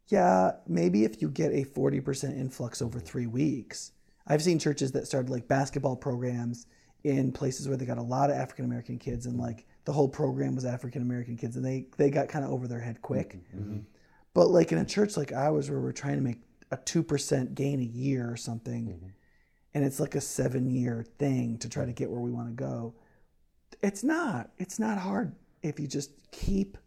[0.08, 3.06] yeah, maybe if you get a forty percent influx over mm-hmm.
[3.06, 3.91] three weeks.
[4.25, 6.65] I've seen churches that started like basketball programs
[7.04, 10.10] in places where they got a lot of African American kids, and like the whole
[10.10, 13.34] program was African American kids, and they they got kind of over their head quick.
[14.34, 16.39] But like in a church like ours, where we're trying to make
[16.71, 19.13] a two percent gain a year or something,
[19.73, 22.53] and it's like a seven year thing to try to get where we want to
[22.53, 22.93] go.
[23.81, 24.51] It's not.
[24.57, 26.77] It's not hard if you just keep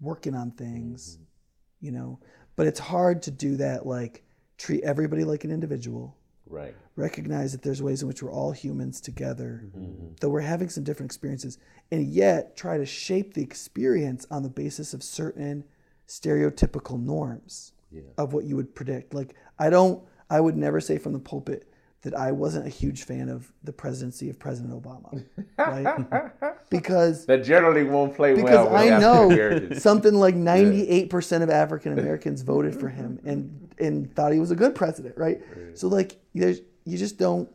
[0.00, 1.86] working on things, mm-hmm.
[1.86, 2.20] you know.
[2.56, 3.86] But it's hard to do that.
[3.86, 4.24] Like
[4.58, 6.16] treat everybody like an individual.
[6.46, 6.74] Right.
[6.96, 10.08] Recognize that there's ways in which we're all humans together, mm-hmm.
[10.20, 11.58] though we're having some different experiences,
[11.90, 15.64] and yet try to shape the experience on the basis of certain
[16.06, 17.72] stereotypical norms
[18.18, 19.14] of what you would predict.
[19.14, 21.68] Like I don't, I would never say from the pulpit
[22.04, 25.24] that I wasn't a huge fan of the presidency of President Obama,
[25.56, 26.54] right?
[26.70, 28.70] because That generally won't play because well.
[28.70, 34.32] with I know something like 98% of African Americans voted for him and and thought
[34.32, 35.40] he was a good president, right?
[35.74, 37.48] So like there's you just don't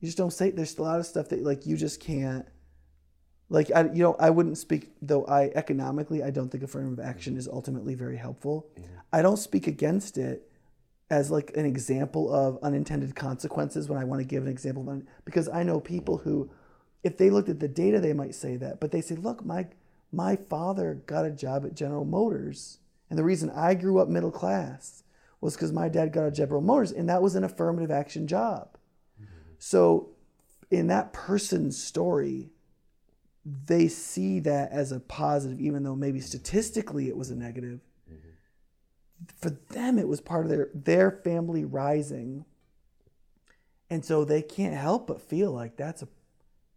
[0.00, 2.46] you just don't say there's a lot of stuff that like you just can't
[3.48, 7.36] like I you know I wouldn't speak though I economically I don't think affirmative action
[7.36, 8.68] is ultimately very helpful.
[9.12, 10.45] I don't speak against it
[11.10, 14.88] as like an example of unintended consequences when I want to give an example of
[14.88, 16.50] un- because I know people who
[17.04, 19.68] if they looked at the data they might say that but they say look my
[20.12, 24.32] my father got a job at General Motors and the reason I grew up middle
[24.32, 25.04] class
[25.40, 28.76] was because my dad got a General Motors and that was an affirmative action job.
[29.20, 29.52] Mm-hmm.
[29.58, 30.10] So
[30.70, 32.50] in that person's story
[33.44, 37.78] they see that as a positive even though maybe statistically it was a negative
[39.38, 42.44] for them it was part of their their family rising.
[43.88, 46.08] And so they can't help but feel like that's a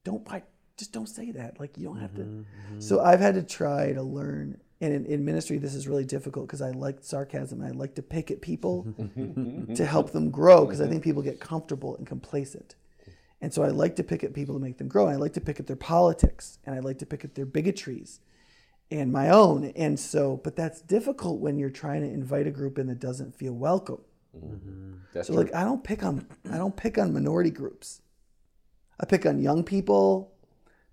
[0.04, 0.44] don't I
[0.78, 1.60] just don't say that.
[1.60, 2.22] Like you don't have to.
[2.22, 2.80] Mm-hmm, mm-hmm.
[2.80, 6.48] So i've had to try to learn and in, in ministry this is really difficult
[6.48, 8.88] because i like sarcasm i like to pick at people
[9.76, 12.76] to help them grow because i think people get comfortable and complacent.
[13.42, 15.08] And so i like to pick at people to make them grow.
[15.08, 17.46] And i like to pick at their politics and i like to pick at their
[17.46, 18.20] bigotries
[18.92, 19.66] and my own.
[19.76, 23.36] And so, but that's difficult when you're trying to invite a group in that doesn't
[23.36, 24.02] feel welcome.
[24.36, 24.94] Mm-hmm.
[25.14, 25.44] That's So true.
[25.44, 28.02] like I don't pick on I don't pick on minority groups.
[29.00, 30.34] I pick on young people.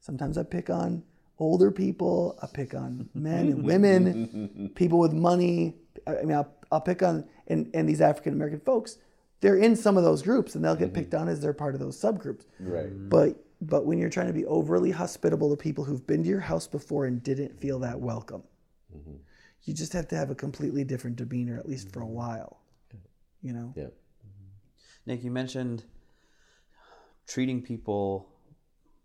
[0.01, 1.03] Sometimes I pick on
[1.39, 2.39] older people.
[2.43, 5.75] I pick on men and women, people with money.
[6.07, 8.99] I mean, I'll, I'll pick on and and these African American folks.
[9.41, 10.95] They're in some of those groups, and they'll get mm-hmm.
[10.95, 12.45] picked on as they're part of those subgroups.
[12.59, 12.87] right.
[13.09, 16.41] But but when you're trying to be overly hospitable to people who've been to your
[16.41, 18.43] house before and didn't feel that welcome,
[18.95, 19.17] mm-hmm.
[19.65, 22.15] you just have to have a completely different demeanor at least for a mm-hmm.
[22.15, 22.61] while.
[23.43, 23.73] You know.
[23.77, 23.85] Yeah.
[23.85, 25.07] Mm-hmm.
[25.07, 25.85] Nick, you mentioned
[27.27, 28.29] treating people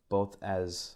[0.09, 0.95] both as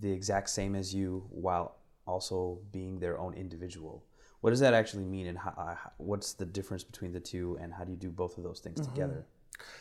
[0.00, 4.04] the exact same as you while also being their own individual.
[4.40, 7.72] What does that actually mean, and how, uh, what's the difference between the two, and
[7.72, 9.26] how do you do both of those things together?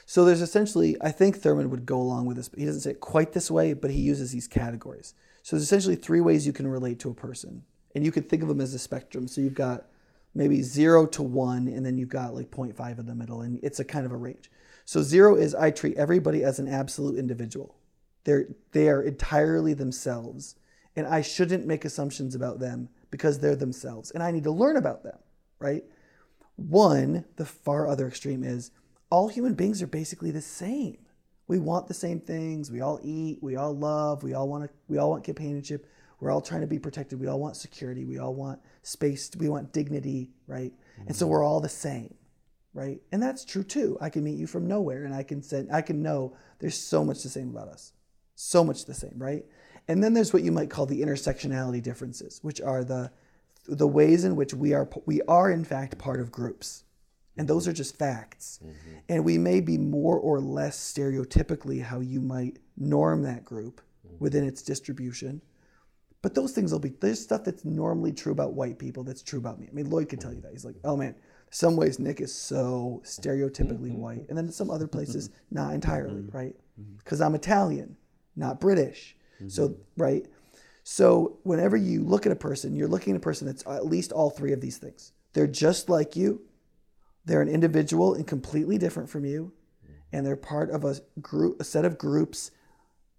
[0.06, 2.92] So there's essentially, I think Thurman would go along with this, but he doesn't say
[2.92, 5.14] it quite this way, but he uses these categories.
[5.42, 7.64] So there's essentially three ways you can relate to a person.
[7.96, 9.28] And you could think of them as a spectrum.
[9.28, 9.86] So you've got
[10.36, 13.80] maybe zero to one, and then you've got like 0.5 in the middle, and it's
[13.80, 14.50] a kind of a range.
[14.86, 17.76] So zero is I treat everybody as an absolute individual.
[18.24, 20.56] They're they are entirely themselves.
[20.96, 24.12] And I shouldn't make assumptions about them because they're themselves.
[24.12, 25.18] And I need to learn about them,
[25.58, 25.84] right?
[26.56, 28.70] One, the far other extreme is
[29.14, 30.98] all human beings are basically the same.
[31.48, 32.72] We want the same things.
[32.72, 33.38] We all eat.
[33.44, 34.24] We all love.
[34.24, 34.70] We all want to.
[34.88, 35.86] We all want companionship.
[36.20, 37.20] We're all trying to be protected.
[37.20, 38.06] We all want security.
[38.06, 39.30] We all want space.
[39.38, 40.74] We want dignity, right?
[41.06, 41.32] And so mm-hmm.
[41.32, 42.16] we're all the same,
[42.74, 43.02] right?
[43.12, 44.00] And that's true too.
[44.02, 45.72] I can meet you from nowhere, and I can send.
[45.72, 47.94] I can know there's so much the same about us,
[48.34, 49.46] so much the same, right?
[49.88, 53.12] And then there's what you might call the intersectionality differences, which are the
[53.68, 56.84] the ways in which we are we are in fact part of groups
[57.38, 58.60] and those are just facts.
[58.64, 58.98] Mm-hmm.
[59.10, 64.18] And we may be more or less stereotypically how you might norm that group mm-hmm.
[64.20, 65.42] within its distribution.
[66.22, 69.40] But those things will be there's stuff that's normally true about white people that's true
[69.40, 69.68] about me.
[69.70, 70.48] I mean lloyd could tell you mm-hmm.
[70.48, 70.54] that.
[70.54, 71.16] He's like oh man
[71.50, 74.26] some ways nick is so stereotypically white.
[74.30, 76.56] And then some other places not entirely right?
[77.00, 77.98] Because i'm italian
[78.36, 79.16] not british.
[79.50, 80.26] So right?
[80.84, 84.12] So whenever you look at a person, you're looking at a person that's at least
[84.12, 85.14] all three of these things.
[85.34, 86.42] They're just like you,
[87.26, 89.54] They're an individual and completely different from you,
[90.12, 92.52] and they're part of a group, a set of groups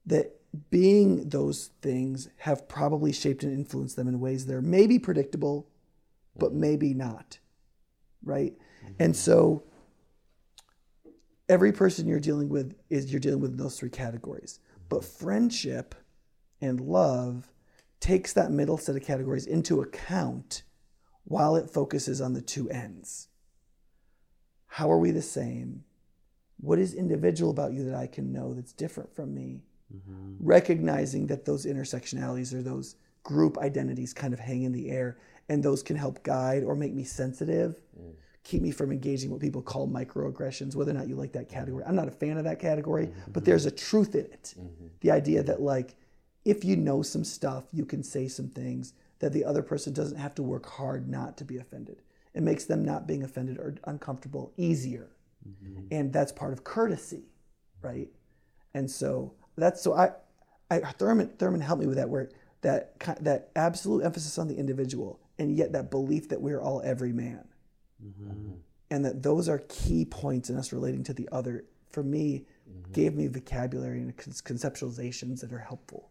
[0.07, 0.40] that
[0.70, 5.68] being those things have probably shaped and influenced them in ways that are maybe predictable,
[6.36, 6.61] but mm-hmm.
[6.61, 7.38] maybe not.
[8.22, 8.55] Right?
[8.84, 8.92] Mm-hmm.
[9.00, 9.64] And so
[11.48, 14.61] every person you're dealing with is you're dealing with those three categories.
[14.61, 14.82] Mm-hmm.
[14.90, 15.94] But friendship
[16.61, 17.50] and love
[18.00, 20.62] takes that middle set of categories into account
[21.24, 23.28] while it focuses on the two ends.
[24.75, 25.85] How are we the same?
[26.61, 29.62] What is individual about you that I can know that's different from me?
[29.95, 30.35] Mm-hmm.
[30.41, 35.16] Recognizing that those intersectionalities or those group identities kind of hang in the air
[35.49, 38.14] and those can help guide or make me sensitive, mm.
[38.43, 41.55] keep me from engaging what people call microaggressions, whether or not you like that mm-hmm.
[41.55, 41.85] category.
[41.87, 43.31] I'm not a fan of that category, mm-hmm.
[43.31, 44.55] but there's a truth in it.
[45.03, 45.95] The idea that, like,
[46.45, 50.18] if you know some stuff, you can say some things that the other person doesn't
[50.18, 52.03] have to work hard not to be offended.
[52.35, 55.11] It makes them not being offended or uncomfortable easier.
[55.49, 55.87] Mm-hmm.
[55.91, 57.24] And that's part of courtesy,
[57.82, 58.09] right?
[58.74, 60.11] And so that's so I,
[60.70, 65.20] I Thurman Thurman helped me with that word that that absolute emphasis on the individual
[65.39, 67.45] and yet that belief that we're all every man.
[68.05, 68.53] Mm-hmm.
[68.91, 72.93] And that those are key points in us relating to the other for me mm-hmm.
[72.93, 76.11] gave me vocabulary and conceptualizations that are helpful.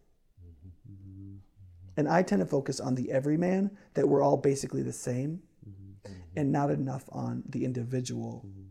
[1.96, 5.42] And I tend to focus on the everyman, that we're all basically the same,
[6.36, 8.46] and not enough on the individual.
[8.46, 8.68] Mm-hmm.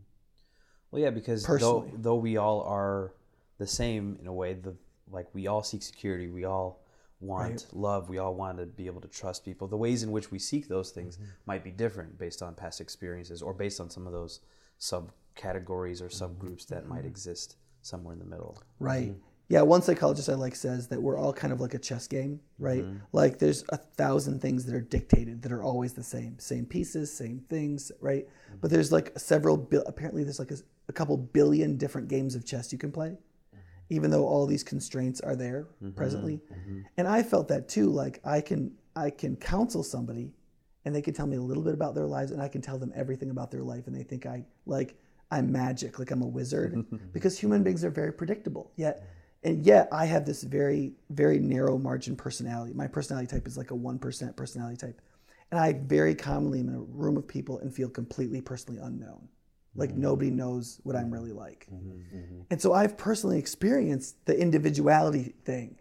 [0.91, 3.13] Well, yeah, because though though we all are
[3.57, 4.75] the same in a way, the
[5.09, 6.83] like we all seek security, we all
[7.19, 7.65] want Right.
[7.71, 9.67] love, we all want to be able to trust people.
[9.67, 11.29] The ways in which we seek those things mm-hmm.
[11.45, 14.41] might be different based on past experiences or based on some of those
[14.79, 16.23] subcategories or mm-hmm.
[16.23, 18.61] subgroups that might exist somewhere in the middle.
[18.79, 19.15] Right.
[19.53, 22.39] Yeah, one psychologist I like says that we're all kind of like a chess game,
[22.57, 22.81] right?
[22.81, 22.97] Mm-hmm.
[23.11, 27.15] Like there's a thousand things that are dictated that are always the same, same pieces,
[27.15, 28.25] same things, right?
[28.25, 28.55] Mm-hmm.
[28.61, 30.57] But there's like several, bil- apparently there's like a,
[30.89, 33.59] a couple billion different games of chess you can play, mm-hmm.
[33.91, 36.41] even though all these constraints are there presently.
[36.97, 37.91] And I felt that too.
[37.91, 40.31] Like I can, I can counsel somebody,
[40.83, 42.79] and they can tell me a little bit about their lives, and I can tell
[42.79, 44.97] them everything about their life, and they think I like
[45.29, 46.83] I'm magic, like I'm a wizard,
[47.13, 48.71] because human beings are very predictable.
[48.77, 49.07] Yet,
[49.43, 52.73] and yet I have this very, very narrow margin personality.
[52.73, 55.01] My personality type is like a one percent personality type,
[55.51, 59.27] and I very commonly am in a room of people and feel completely personally unknown,
[59.75, 60.01] like mm-hmm.
[60.01, 61.67] nobody knows what I'm really like.
[61.73, 62.41] Mm-hmm, mm-hmm.
[62.49, 65.77] And so I've personally experienced the individuality thing.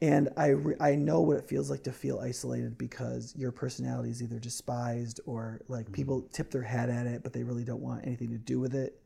[0.00, 4.10] And I, re- I know what it feels like to feel isolated because your personality
[4.10, 7.80] is either despised or like people tip their hat at it, but they really don't
[7.80, 9.00] want anything to do with it.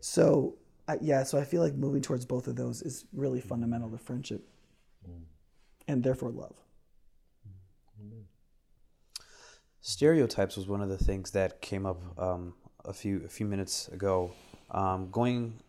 [0.00, 0.54] So,
[1.00, 4.48] Yeah, so I feel like moving towards both of those is really fundamental to friendship
[5.86, 6.54] and therefore love.
[9.80, 13.88] Stereotypes was one of the things that came up um, a few a few minutes
[13.88, 14.32] ago.
[14.70, 15.60] Um, going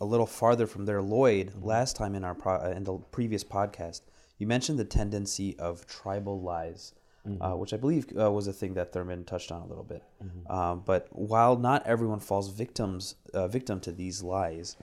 [0.00, 3.44] a little farther from there, Lloyd, last time in our pro- uh, in the previous
[3.44, 4.00] podcast,
[4.38, 6.94] you mentioned the tendency of tribal lies,
[7.40, 10.02] uh, which I believe uh, was a thing that Thurman touched on a little bit.
[10.48, 14.76] Um, but while not everyone falls victims uh, victim to these lies,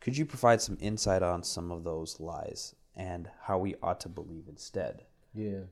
[0.00, 4.08] could you provide some insight on some of those lies and how we ought to
[4.08, 5.04] believe instead?
[5.34, 5.62] Yeah.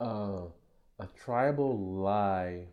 [0.00, 0.44] Uh,
[0.98, 2.66] a tribal lie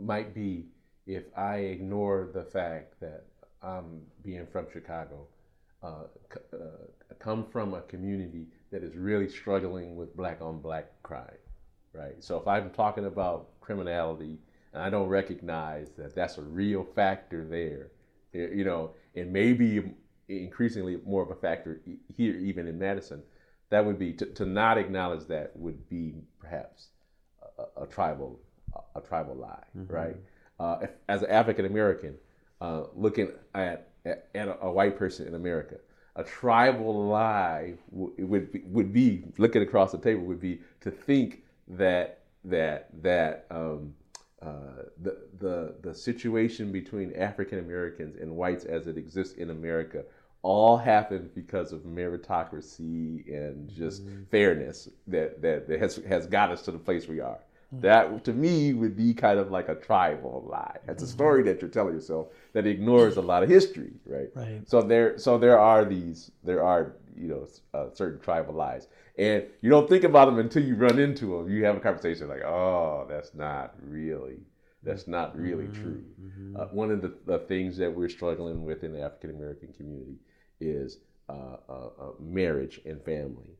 [0.00, 0.66] might be
[1.06, 3.24] if I ignore the fact that
[3.62, 5.26] I'm being from Chicago,
[5.82, 10.86] uh, c- uh, come from a community that is really struggling with black on black
[11.02, 11.38] crime,
[11.94, 12.22] right?
[12.22, 14.38] So if I'm talking about criminality
[14.72, 17.90] and I don't recognize that that's a real factor there,
[18.34, 19.94] eh, you know, and maybe
[20.28, 21.80] increasingly more of a factor
[22.14, 23.22] here, even in Madison,
[23.70, 26.88] that would be to, to not acknowledge that would be perhaps
[27.58, 28.40] a, a tribal
[28.96, 30.16] a tribal lie, right?
[30.58, 32.16] Uh, if, as an African American,
[32.60, 35.76] uh, looking at, at, at a, a white person in America,
[36.16, 40.90] a tribal lie w- would be, would be looking across the table would be to
[40.90, 43.94] think that that that um,
[44.42, 50.04] uh, the the the situation between African Americans and whites as it exists in America
[50.42, 56.62] all happened because of meritocracy and just fairness that, that that has has got us
[56.62, 57.40] to the place we are.
[57.80, 60.76] That to me would be kind of like a tribal lie.
[60.86, 64.28] It's a story that you're telling yourself that ignores a lot of history, right?
[64.34, 64.60] Right.
[64.68, 68.88] So there, so there are these, there are you know uh, certain tribal lies,
[69.18, 71.50] and you don't think about them until you run into them.
[71.50, 74.38] You have a conversation like, oh, that's not really,
[74.82, 76.02] that's not really true.
[76.56, 80.18] Uh, one of the, the things that we're struggling with in the African American community
[80.60, 80.98] is
[81.28, 83.56] uh, uh, uh, marriage and family.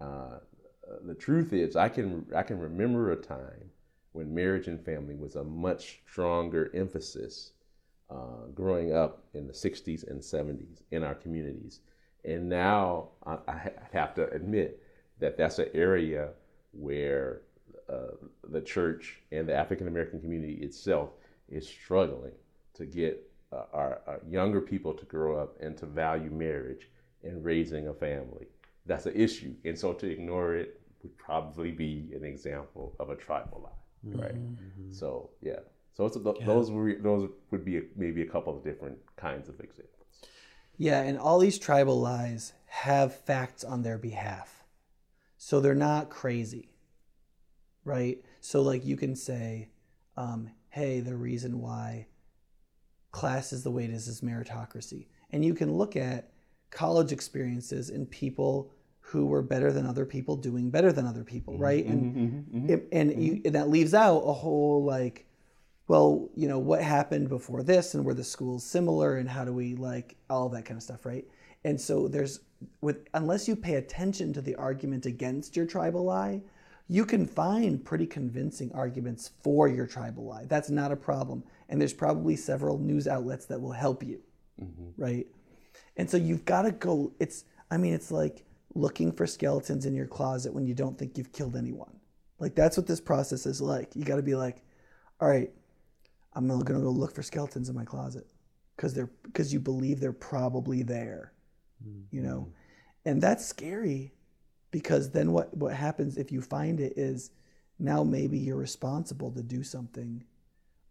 [0.00, 3.70] Uh, uh, the truth is, I can I can remember a time
[4.12, 7.52] when marriage and family was a much stronger emphasis
[8.10, 11.80] uh, growing up in the 60s and 70s in our communities.
[12.24, 14.82] And now I, I have to admit
[15.20, 16.30] that that's an area
[16.72, 17.42] where
[17.88, 18.16] uh,
[18.48, 21.10] the church and the African American community itself
[21.48, 22.32] is struggling
[22.74, 26.88] to get uh, our, our, younger people to grow up and to value marriage
[27.22, 28.46] and raising a family.
[28.86, 29.54] That's an issue.
[29.64, 34.34] And so to ignore it would probably be an example of a tribal lie, right?
[34.34, 34.92] Mm-hmm.
[34.92, 35.60] So, yeah.
[35.92, 36.46] So it's, th- yeah.
[36.46, 39.93] those were, those would be a, maybe a couple of different kinds of examples.
[40.76, 44.64] Yeah, and all these tribal lies have facts on their behalf.
[45.36, 46.70] So they're not crazy,
[47.84, 48.18] right?
[48.40, 49.70] So, like, you can say,
[50.16, 52.08] um, hey, the reason why
[53.12, 55.06] class is the way it is is meritocracy.
[55.30, 56.32] And you can look at
[56.70, 61.58] college experiences in people who were better than other people doing better than other people,
[61.58, 61.84] right?
[61.84, 65.26] Mm-hmm, and mm-hmm, mm-hmm, it, and, you, and that leaves out a whole like
[65.86, 69.52] well, you know, what happened before this and were the schools similar and how do
[69.52, 71.26] we like all that kind of stuff, right?
[71.64, 72.40] And so there's
[72.80, 76.42] with unless you pay attention to the argument against your tribal lie,
[76.88, 80.44] you can find pretty convincing arguments for your tribal lie.
[80.46, 81.42] That's not a problem.
[81.68, 84.20] And there's probably several news outlets that will help you,
[84.62, 85.02] mm-hmm.
[85.02, 85.26] right?
[85.96, 87.12] And so you've got to go.
[87.18, 91.16] It's, I mean, it's like looking for skeletons in your closet when you don't think
[91.16, 91.98] you've killed anyone.
[92.38, 93.94] Like that's what this process is like.
[93.94, 94.62] You got to be like,
[95.20, 95.50] all right,
[96.34, 98.26] I'm gonna go look for skeletons in my closet
[98.76, 101.32] because they're because you believe they're probably there,
[101.86, 102.02] mm-hmm.
[102.10, 102.52] you know,
[103.04, 104.12] and that's scary
[104.70, 107.30] because then what what happens if you find it is
[107.78, 110.24] now maybe you're responsible to do something,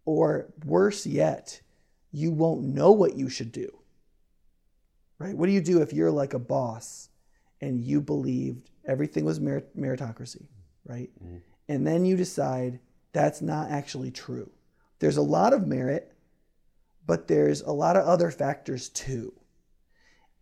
[0.05, 1.61] or worse yet,
[2.11, 3.79] you won't know what you should do.
[5.19, 5.35] Right?
[5.35, 7.09] What do you do if you're like a boss
[7.61, 10.47] and you believed everything was merit- meritocracy,
[10.85, 11.09] right?
[11.23, 11.37] Mm-hmm.
[11.69, 12.79] And then you decide
[13.13, 14.51] that's not actually true
[15.03, 16.13] there's a lot of merit,
[17.05, 19.33] but there's a lot of other factors too.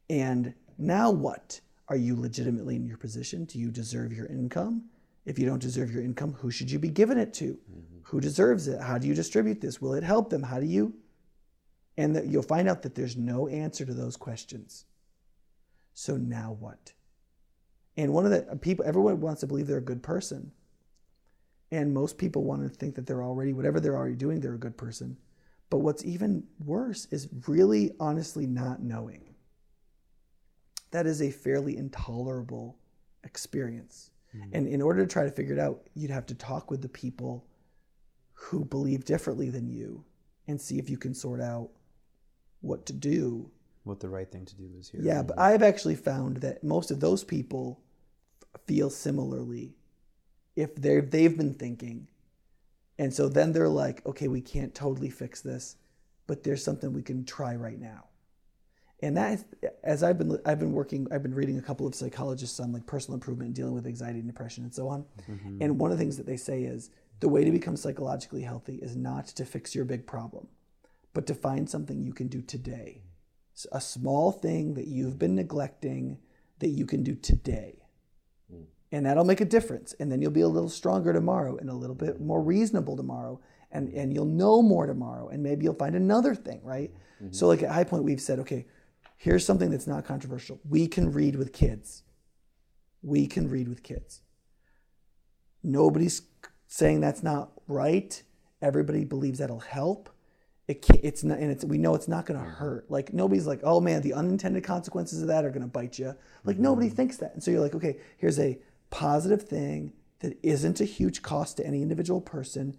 [0.07, 1.59] And now what?
[1.87, 3.45] Are you legitimately in your position?
[3.45, 4.83] Do you deserve your income?
[5.25, 7.53] If you don't deserve your income, who should you be giving it to?
[7.53, 7.97] Mm-hmm.
[8.03, 8.79] Who deserves it?
[8.79, 9.81] How do you distribute this?
[9.81, 10.43] Will it help them?
[10.43, 10.93] How do you?
[11.97, 14.85] And that you'll find out that there's no answer to those questions.
[15.95, 16.93] So now what?
[17.97, 20.51] And one of the people, everyone wants to believe they're a good person.
[21.71, 24.59] And most people want to think that they're already, whatever they're already doing, they're a
[24.59, 25.17] good person.
[25.69, 29.35] But what's even worse is really honestly not knowing.
[30.91, 32.77] That is a fairly intolerable
[33.23, 34.11] experience.
[34.35, 34.55] Mm-hmm.
[34.55, 36.89] And in order to try to figure it out, you'd have to talk with the
[36.89, 37.47] people
[38.33, 40.03] who believe differently than you
[40.47, 41.69] and see if you can sort out
[42.59, 43.49] what to do.
[43.83, 45.01] What the right thing to do is here.
[45.01, 47.79] Yeah, but I've actually found that most of those people
[48.67, 49.75] feel similarly
[50.55, 52.07] if they're they've been thinking.
[52.99, 55.75] And so then they're like okay we can't totally fix this
[56.27, 58.05] but there's something we can try right now.
[59.03, 59.45] And that is,
[59.83, 62.85] as i've been i've been working i've been reading a couple of psychologists on like
[62.85, 65.05] personal improvement and dealing with anxiety and depression and so on.
[65.29, 65.61] Mm-hmm.
[65.61, 68.75] and one of the things that they say is the way to become psychologically healthy
[68.75, 70.47] is not to fix your big problem
[71.13, 73.01] but to find something you can do today.
[73.71, 76.17] A small thing that you've been neglecting
[76.59, 77.80] that you can do today
[78.91, 81.73] and that'll make a difference and then you'll be a little stronger tomorrow and a
[81.73, 83.39] little bit more reasonable tomorrow
[83.71, 87.31] and, and you'll know more tomorrow and maybe you'll find another thing right mm-hmm.
[87.31, 88.65] so like at high point we've said okay
[89.17, 92.03] here's something that's not controversial we can read with kids
[93.01, 94.21] we can read with kids
[95.63, 96.23] nobody's
[96.67, 98.23] saying that's not right
[98.61, 100.09] everybody believes that'll help
[100.67, 102.55] it it's not, and it's we know it's not going to mm-hmm.
[102.55, 102.89] hurt.
[102.89, 106.15] Like nobody's like, oh man, the unintended consequences of that are going to bite you.
[106.43, 106.63] Like mm-hmm.
[106.63, 108.57] nobody thinks that, and so you're like, okay, here's a
[108.91, 112.77] positive thing that isn't a huge cost to any individual person.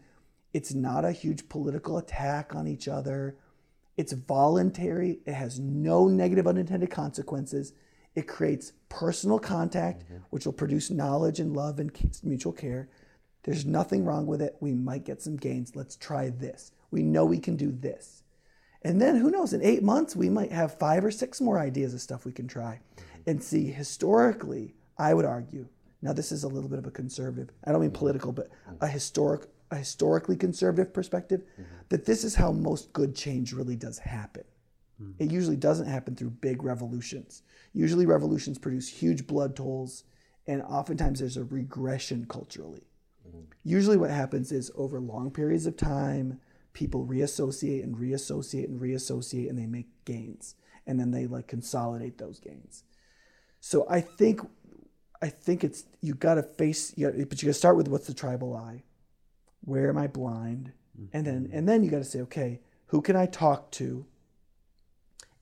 [0.52, 3.36] It's not a huge political attack on each other.
[3.96, 5.18] It's voluntary.
[5.26, 7.72] It has no negative unintended consequences.
[8.14, 10.18] It creates personal contact, mm-hmm.
[10.30, 11.90] which will produce knowledge and love and
[12.22, 12.88] mutual care.
[13.42, 14.56] There's nothing wrong with it.
[14.60, 15.74] We might get some gains.
[15.74, 16.72] Let's try this.
[16.90, 18.22] We know we can do this.
[18.82, 21.94] And then who knows, in eight months, we might have five or six more ideas
[21.94, 22.80] of stuff we can try.
[22.96, 23.30] Mm-hmm.
[23.30, 25.66] And see, historically, I would argue
[26.03, 28.50] now, this is a little bit of a conservative, I don't mean political, but
[28.80, 31.62] a historic, a historically conservative perspective, mm-hmm.
[31.90, 34.42] that this is how most good change really does happen.
[35.00, 35.22] Mm-hmm.
[35.22, 37.42] It usually doesn't happen through big revolutions.
[37.72, 40.03] Usually, revolutions produce huge blood tolls,
[40.48, 42.82] and oftentimes there's a regression culturally.
[43.26, 43.42] Mm-hmm.
[43.62, 46.40] Usually, what happens is over long periods of time,
[46.72, 52.18] people reassociate and reassociate and reassociate, and they make gains, and then they like consolidate
[52.18, 52.82] those gains.
[53.61, 54.40] So I think
[55.22, 57.88] I think it's you got to face, you gotta, but you got to start with
[57.88, 58.82] what's the tribal lie,
[59.64, 60.72] where am I blind?
[61.12, 61.56] And then mm-hmm.
[61.56, 64.04] and then you got to say, okay, who can I talk to?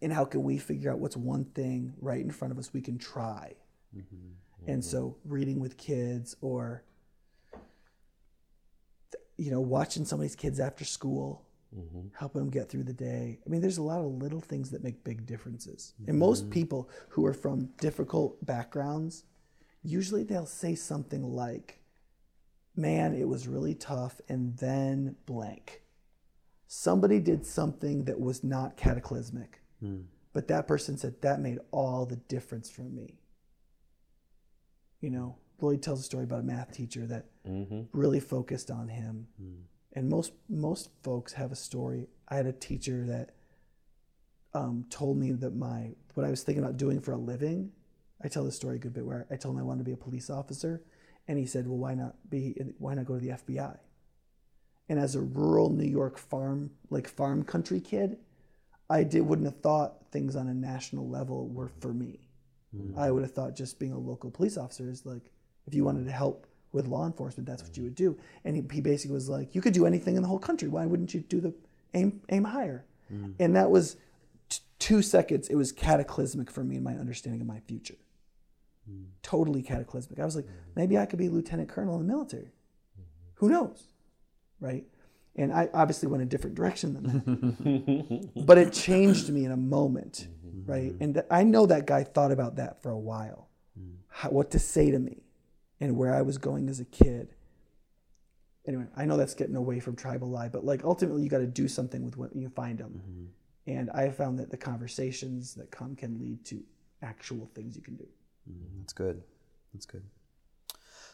[0.02, 2.80] And how can we figure out what's one thing right in front of us we
[2.80, 3.54] can try?
[3.96, 4.70] Mm-hmm.
[4.70, 6.84] And so reading with kids or
[9.40, 12.08] you know, watching somebody's kids after school, mm-hmm.
[12.14, 13.38] helping them get through the day.
[13.44, 15.94] I mean, there's a lot of little things that make big differences.
[16.06, 19.24] And most people who are from difficult backgrounds,
[19.82, 21.78] usually they'll say something like,
[22.76, 25.82] Man, it was really tough, and then blank.
[26.66, 30.02] Somebody did something that was not cataclysmic, hmm.
[30.32, 33.18] but that person said, That made all the difference for me.
[35.00, 37.82] You know, Lloyd tells a story about a math teacher that mm-hmm.
[37.92, 39.26] really focused on him.
[39.38, 39.62] Hmm.
[39.92, 42.06] And most most folks have a story.
[42.28, 43.30] I had a teacher that
[44.54, 47.72] um, told me that my what I was thinking about doing for a living.
[48.22, 49.92] I tell this story a good bit where I told him I wanted to be
[49.92, 50.82] a police officer,
[51.26, 52.56] and he said, "Well, why not be?
[52.78, 53.78] Why not go to the FBI?"
[54.88, 58.18] And as a rural New York farm like farm country kid,
[58.88, 62.28] I did wouldn't have thought things on a national level were for me.
[62.76, 62.98] Hmm.
[62.98, 65.30] I would have thought just being a local police officer is like
[65.66, 68.16] if you wanted to help with law enforcement, that's what you would do.
[68.44, 70.68] And he, he basically was like, you could do anything in the whole country.
[70.68, 71.54] Why wouldn't you do the
[71.94, 72.84] aim aim higher?
[73.08, 73.32] Hmm.
[73.38, 73.96] And that was
[74.48, 75.48] t- two seconds.
[75.48, 77.96] It was cataclysmic for me in my understanding of my future.
[78.90, 79.04] Mm-hmm.
[79.22, 80.18] Totally cataclysmic.
[80.18, 80.70] I was like, mm-hmm.
[80.76, 82.44] maybe I could be lieutenant colonel in the military.
[82.44, 83.02] Mm-hmm.
[83.34, 83.84] Who knows,
[84.60, 84.84] right?
[85.36, 89.56] And I obviously went a different direction than that, but it changed me in a
[89.56, 90.26] moment,
[90.66, 90.92] right?
[91.00, 93.48] And th- I know that guy thought about that for a while,
[93.80, 93.94] mm.
[94.08, 95.22] how, what to say to me,
[95.80, 97.34] and where I was going as a kid.
[98.66, 101.46] Anyway, I know that's getting away from tribal life, but like ultimately, you got to
[101.46, 103.30] do something with what you find them.
[103.66, 106.60] And I found that the conversations that come can lead to
[107.02, 108.06] actual things you can do.
[108.50, 109.22] Mm, that's good.
[109.72, 110.02] That's good.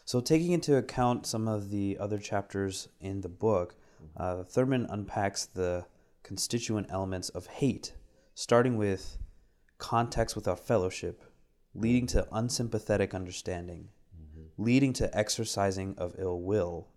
[0.05, 4.41] So, taking into account some of the other chapters in the book, mm-hmm.
[4.41, 5.85] uh, Thurman unpacks the
[6.23, 7.93] constituent elements of hate,
[8.33, 9.17] starting with
[9.77, 11.23] context without fellowship,
[11.75, 14.63] leading to unsympathetic understanding, mm-hmm.
[14.63, 16.87] leading to exercising of ill will,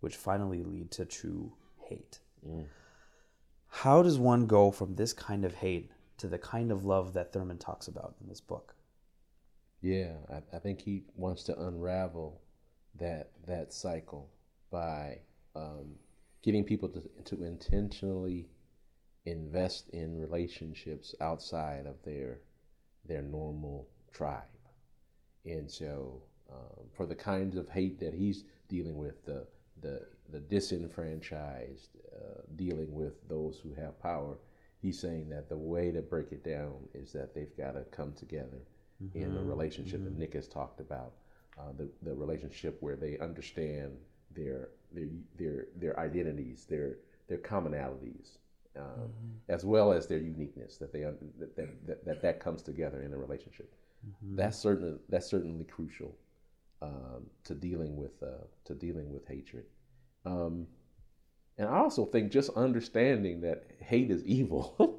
[0.00, 1.52] which finally lead to true
[1.88, 2.20] hate.
[2.46, 2.66] Mm.
[3.68, 7.32] How does one go from this kind of hate to the kind of love that
[7.32, 8.74] Thurman talks about in this book?
[9.80, 12.40] Yeah, I, I think he wants to unravel
[12.96, 14.28] that that cycle
[14.70, 15.20] by
[15.54, 15.94] um,
[16.42, 18.48] getting people to, to intentionally
[19.26, 22.40] invest in relationships outside of their
[23.06, 24.42] their normal tribe,
[25.44, 29.46] and so um, for the kinds of hate that he's dealing with, the
[29.80, 34.38] the the disenfranchised, uh, dealing with those who have power,
[34.80, 38.12] he's saying that the way to break it down is that they've got to come
[38.12, 38.58] together
[39.14, 41.12] in the relationship that Nick has talked about,
[41.58, 43.96] uh, the the relationship where they understand
[44.34, 46.96] their their their their identities, their
[47.28, 48.38] their commonalities,
[48.76, 49.12] um,
[49.48, 50.78] as well as their uniqueness.
[50.78, 53.72] That they that, that, that, that that comes together in a relationship.
[54.22, 56.16] That's certainly that's certainly crucial
[56.82, 59.64] um, to dealing with uh, to dealing with hatred.
[60.24, 60.66] Um,
[61.56, 64.76] and I also think just understanding that hate is evil.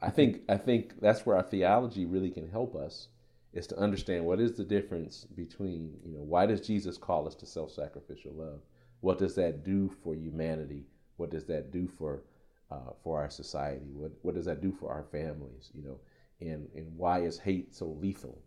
[0.00, 3.08] I think I think that's where our theology really can help us
[3.52, 7.34] is to understand what is the difference between you know why does Jesus call us
[7.36, 8.60] to self-sacrificial love?
[9.00, 10.86] What does that do for humanity?
[11.16, 12.22] What does that do for
[12.70, 13.90] uh, for our society?
[13.92, 15.70] What what does that do for our families?
[15.74, 16.00] You know,
[16.40, 18.42] and and why is hate so lethal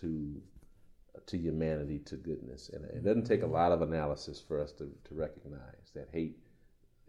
[0.00, 0.40] to
[1.26, 2.70] to humanity, to goodness?
[2.72, 6.38] And it doesn't take a lot of analysis for us to to recognize that hate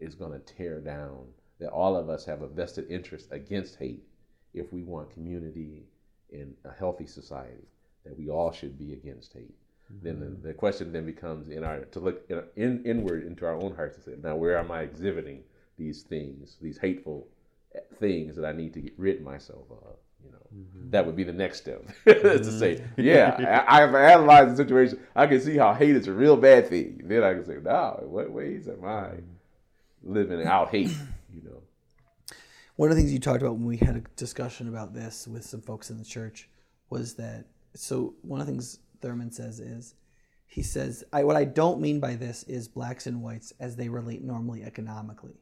[0.00, 1.26] is going to tear down
[1.60, 4.04] that all of us have a vested interest against hate
[4.52, 5.84] if we want community
[6.30, 7.68] in a healthy society
[8.04, 9.54] that we all should be against hate.
[10.02, 10.46] Then the, mm-hmm.
[10.48, 13.96] the question then becomes in our to look in, in, inward into our own hearts
[13.96, 15.42] and say now where am i exhibiting
[15.78, 17.28] these things these hateful
[17.74, 19.96] eh, things that i need to get rid myself of?
[20.24, 20.38] You know?
[20.56, 20.90] Mm-hmm.
[20.90, 21.84] That would be the next step.
[22.06, 23.00] To say mm-hmm.
[23.00, 25.00] yeah I, i've analyzed the situation.
[25.14, 27.02] I can see how hate is a real bad thing.
[27.04, 29.10] Then i can say now in what ways am i
[30.02, 30.96] living out hate
[31.34, 31.62] you know.
[32.76, 35.44] One of the things you talked about when we had a discussion about this with
[35.44, 36.48] some folks in the church
[36.90, 39.94] was that so one of the things Thurman says is
[40.46, 43.88] he says I, what I don't mean by this is blacks and whites as they
[43.88, 45.34] relate normally economically.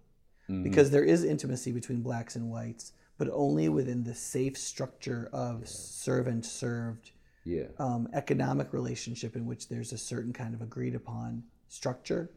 [0.62, 5.68] Because there is intimacy between blacks and whites but only within the safe structure of
[5.68, 7.12] servant served
[7.44, 7.66] yeah.
[7.78, 12.30] um, economic relationship in which there's a certain kind of agreed upon structure.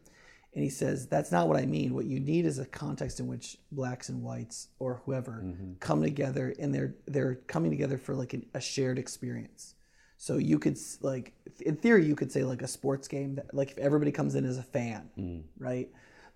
[0.55, 1.93] And he says, that's not what I mean.
[1.93, 5.73] What you need is a context in which blacks and whites or whoever mm-hmm.
[5.81, 9.75] come together and they're, they're coming together for like an, a shared experience.
[10.17, 11.33] So you could like
[11.65, 14.45] in theory you could say like a sports game that like if everybody comes in
[14.45, 15.43] as a fan, mm.
[15.59, 15.89] right?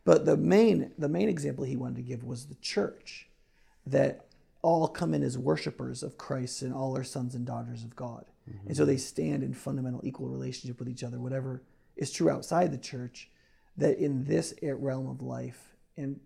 [0.06, 3.30] But the main the main example he wanted to give was the church
[3.86, 4.26] that
[4.62, 8.26] all come in as worshipers of Christ and all are sons and daughters of God.
[8.50, 8.68] Mm-hmm.
[8.68, 11.64] And so they stand in fundamental equal relationship with each other, whatever
[11.96, 13.30] is true outside the church,
[13.80, 16.20] that in this realm of life, and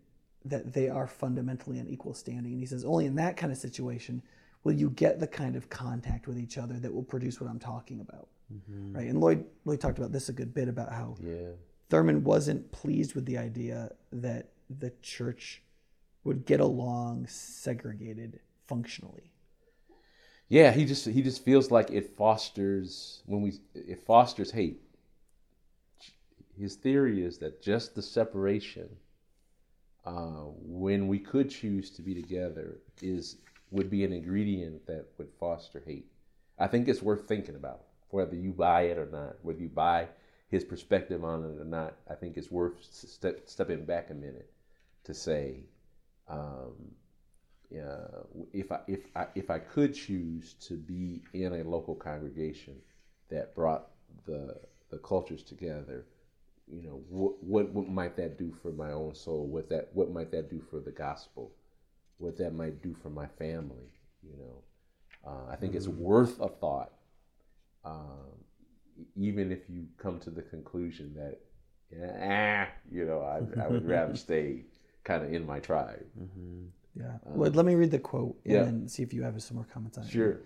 [0.45, 2.51] that they are fundamentally on equal standing.
[2.51, 4.21] And he says, only in that kind of situation
[4.63, 7.59] will you get the kind of contact with each other that will produce what I'm
[7.59, 8.27] talking about.
[8.53, 8.93] Mm-hmm.
[8.95, 9.07] Right.
[9.07, 11.51] And Lloyd Lloyd talked about this a good bit about how Yeah.
[11.89, 15.61] Thurman wasn't pleased with the idea that the church
[16.23, 19.31] would get along segregated functionally.
[20.49, 24.81] Yeah, he just he just feels like it fosters when we it fosters hate.
[26.57, 28.89] His theory is that just the separation,
[30.05, 33.37] uh, when we could choose to be together, is
[33.71, 36.11] would be an ingredient that would foster hate.
[36.59, 40.07] I think it's worth thinking about whether you buy it or not, whether you buy
[40.49, 41.95] his perspective on it or not.
[42.07, 44.51] I think it's worth step, stepping back a minute
[45.05, 45.65] to say,
[46.27, 46.73] um,
[47.71, 48.05] yeah,
[48.53, 52.75] if I if I if I could choose to be in a local congregation
[53.29, 53.87] that brought
[54.27, 54.59] the
[54.91, 56.05] the cultures together,
[56.67, 59.47] you know, what what, what might that do for my own soul?
[59.47, 61.51] What that what might that do for the gospel?
[62.17, 63.91] What that might do for my family?
[64.23, 64.63] You know,
[65.25, 66.93] uh, I think it's worth a thought,
[67.83, 68.31] um,
[69.15, 71.39] even if you come to the conclusion that,
[72.21, 74.63] ah, you know, I, I would rather stay
[75.03, 76.05] kind of in my tribe.
[76.95, 77.17] Yeah.
[77.35, 78.63] Lloyd, let me read the quote and yeah.
[78.63, 80.11] then see if you have some more comments on it.
[80.11, 80.39] Sure.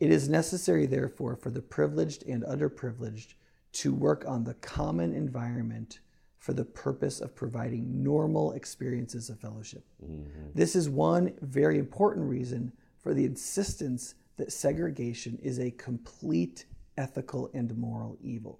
[0.00, 3.34] It is necessary, therefore, for the privileged and underprivileged
[3.72, 6.00] to work on the common environment
[6.38, 9.84] for the purpose of providing normal experiences of fellowship.
[10.02, 10.48] Mm-hmm.
[10.54, 16.64] This is one very important reason for the insistence that segregation is a complete
[16.96, 18.58] ethical and moral evil.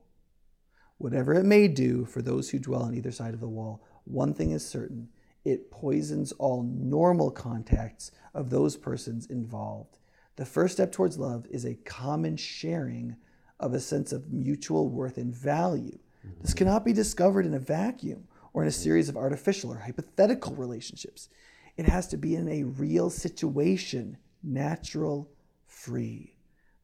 [0.98, 4.34] Whatever it may do for those who dwell on either side of the wall, one
[4.34, 5.08] thing is certain
[5.44, 9.98] it poisons all normal contacts of those persons involved.
[10.36, 13.16] The first step towards love is a common sharing
[13.60, 15.98] of a sense of mutual worth and value.
[16.40, 20.54] This cannot be discovered in a vacuum or in a series of artificial or hypothetical
[20.54, 21.28] relationships.
[21.76, 25.30] It has to be in a real situation, natural,
[25.66, 26.34] free.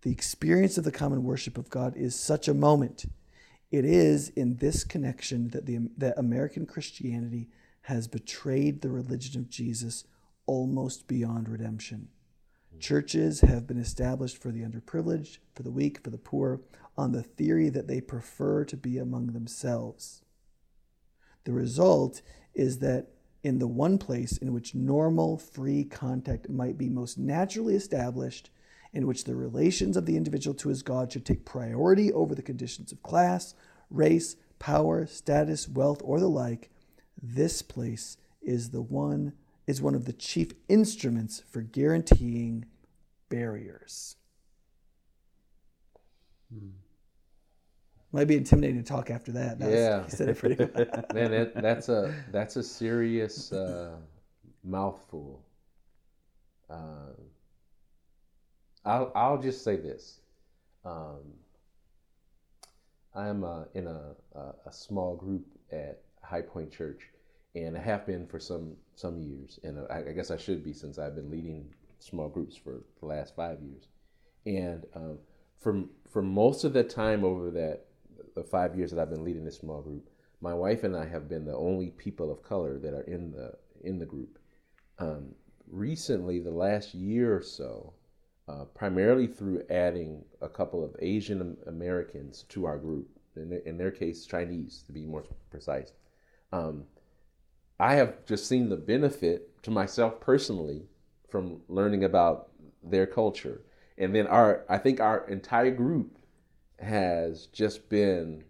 [0.02, 3.06] The experience of the common worship of God is such a moment.
[3.70, 7.48] It is in this connection that, the, that American Christianity
[7.82, 10.04] has betrayed the religion of Jesus
[10.46, 12.08] almost beyond redemption.
[12.80, 16.60] Churches have been established for the underprivileged, for the weak, for the poor,
[16.96, 20.22] on the theory that they prefer to be among themselves.
[21.44, 22.22] The result
[22.54, 23.08] is that
[23.42, 28.50] in the one place in which normal, free contact might be most naturally established,
[28.92, 32.42] in which the relations of the individual to his God should take priority over the
[32.42, 33.54] conditions of class,
[33.90, 36.70] race, power, status, wealth, or the like,
[37.22, 39.32] this place is the one
[39.66, 42.64] is one of the chief instruments for guaranteeing
[43.28, 44.16] barriers.
[48.12, 49.58] Might be intimidating to talk after that.
[49.58, 50.04] that was- Yeah.
[50.04, 51.04] he said it pretty well.
[51.12, 53.96] Man, that, that's a that's a serious uh,
[54.64, 55.42] mouthful.
[56.70, 57.12] Uh,
[58.84, 60.20] I'll I'll just say this.
[60.84, 61.18] Um,
[63.14, 67.10] I'm uh, in a, a a small group at High Point Church,
[67.56, 70.74] and I have been for some some years, and I, I guess I should be
[70.74, 73.88] since I've been leading small groups for the last five years.
[74.44, 75.18] And um,
[75.58, 77.86] for for most of the time over that
[78.34, 80.08] the five years that I've been leading this small group,
[80.42, 83.54] my wife and I have been the only people of color that are in the
[83.82, 84.38] in the group.
[84.98, 85.34] Um,
[85.66, 87.94] recently, the last year or so,
[88.48, 93.90] uh, primarily through adding a couple of Asian Americans to our group, in in their
[93.90, 95.92] case, Chinese to be more precise.
[96.52, 96.84] Um,
[97.78, 100.86] I have just seen the benefit to myself personally
[101.28, 102.50] from learning about
[102.82, 103.62] their culture,
[103.98, 106.18] and then our I think our entire group
[106.78, 108.44] has just been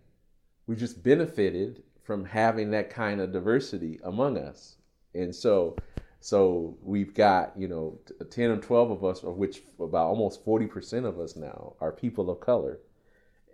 [0.67, 4.77] we just benefited from having that kind of diversity among us,
[5.15, 5.77] and so
[6.21, 7.99] so we've got you know
[8.31, 11.93] ten or twelve of us, of which about almost forty percent of us now are
[11.93, 12.79] people of color,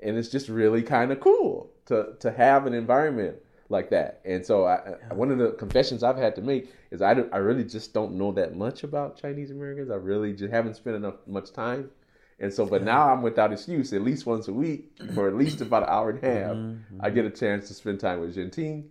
[0.03, 3.37] and it's just really kind of cool to to have an environment
[3.73, 4.21] like that.
[4.25, 7.33] And so I, I- one of the confessions I've had to make is I, don't-
[7.35, 9.91] I really just don't know that much about Chinese Americans.
[9.91, 11.91] I really just haven't spent enough much time.
[12.39, 13.93] And so, but now I'm without excuse.
[13.93, 16.57] At least once a week, for at least about an hour and a half,
[17.01, 18.85] I get a chance to spend time with Genting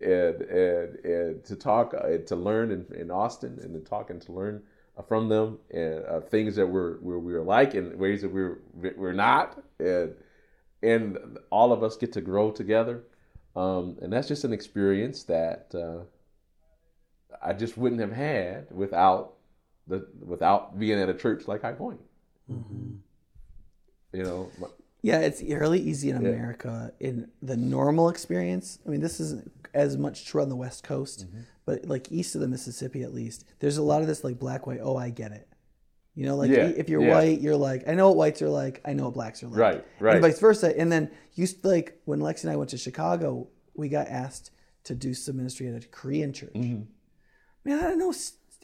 [0.00, 4.20] and and, and to talk uh, to learn in, in Austin and to talk and
[4.22, 4.62] to learn
[5.08, 8.58] from them and uh, things that we're, we're we're like and ways that we're
[8.96, 10.14] we're not and
[10.82, 11.18] and
[11.50, 13.04] all of us get to grow together
[13.56, 16.04] um, and that's just an experience that uh,
[17.42, 19.32] I just wouldn't have had without
[19.88, 22.00] the without being at a church like High Point.
[24.12, 24.68] You know, my-
[25.02, 26.28] Yeah, it's really easy in Yeah.
[26.30, 28.78] America in the normal experience.
[28.86, 31.40] I mean, this isn't as much true on the West Coast, Mm-hmm.
[31.64, 34.66] but like east of the Mississippi, at least, there's a lot of this like black
[34.66, 34.80] white.
[34.82, 35.48] Oh, I get it.
[36.16, 37.14] You know, like Yeah, if you're yeah.
[37.14, 38.80] white, you're like, I know what whites are like.
[38.84, 39.58] I know what blacks are like.
[39.58, 40.14] Right, right.
[40.14, 40.76] And vice versa.
[40.76, 44.50] And then you like when Lexi and I went to Chicago, we got asked
[44.84, 46.54] to do some ministry at a Korean church.
[46.54, 46.84] Mm-hmm.
[47.64, 48.14] Man, I don't know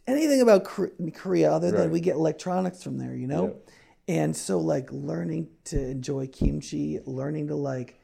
[0.07, 1.91] anything about Korea other than Right.
[1.91, 3.15] we get electronics from there.
[3.15, 3.57] You know.
[4.09, 8.01] And so, like, learning to enjoy kimchi, learning to like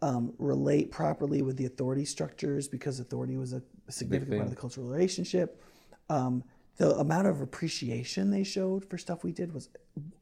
[0.00, 4.60] um, relate properly with the authority structures because authority was a significant part of the
[4.60, 5.60] cultural relationship.
[6.08, 6.44] Um,
[6.76, 9.68] the amount of appreciation they showed for stuff we did was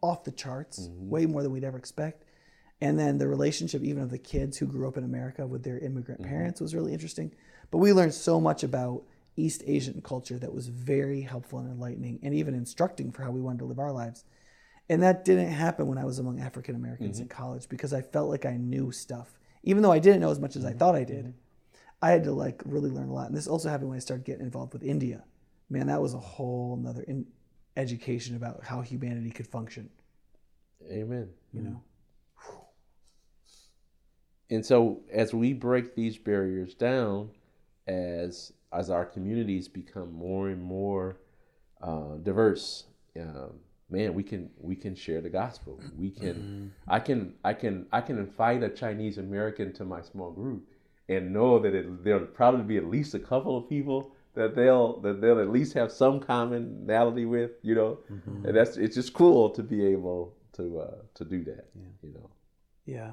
[0.01, 1.11] off the charts, mm-hmm.
[1.11, 2.25] way more than we'd ever expect.
[2.81, 5.79] And then the relationship, even of the kids who grew up in America with their
[5.79, 6.31] immigrant mm-hmm.
[6.31, 7.33] parents, was really interesting.
[7.71, 9.03] But we learned so much about
[9.37, 13.41] East Asian culture that was very helpful and enlightening, and even instructing for how we
[13.41, 14.25] wanted to live our lives.
[14.89, 17.37] And that didn't happen when I was among African Americans in mm-hmm.
[17.37, 20.57] college because I felt like I knew stuff, even though I didn't know as much
[20.57, 21.35] as I thought I did.
[22.03, 23.29] I had to like really learn a lot.
[23.29, 25.25] And this also happened when I started getting involved with India.
[25.71, 27.27] Man, that was a whole nother in-
[27.77, 29.91] education about how humanity could function.
[30.91, 31.31] Amen.
[31.53, 31.83] You know,
[34.51, 37.31] And so as we break these barriers down,
[37.87, 41.19] as as our communities become more and more
[41.81, 42.85] uh, diverse,
[43.19, 45.81] um, man, we can we can share the gospel.
[45.97, 50.31] We can I can I can I can invite a Chinese American to my small
[50.31, 50.69] group
[51.09, 55.01] and know that it, there'll probably be at least a couple of people that they'll
[55.01, 57.99] that they'll at least have some commonality with, you know.
[58.45, 61.83] And that's it's just cool to be able to uh, to do that, yeah.
[62.03, 62.31] you know.
[62.85, 63.11] yeah.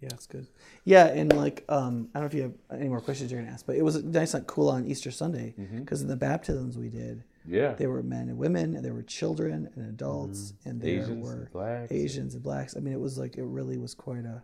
[0.00, 0.46] Yeah, it's good.
[0.84, 3.52] Yeah, and like um, I don't know if you have any more questions you're gonna
[3.52, 6.88] ask, but it was nice and cool on Easter Sunday because in the baptisms we
[6.88, 7.74] did, Yeah.
[7.74, 11.48] there were men and women, and there were children and adults, and there Asians, were
[11.52, 11.90] blacks.
[11.90, 12.76] Asians and blacks.
[12.76, 14.40] I mean, it was like it really was quite a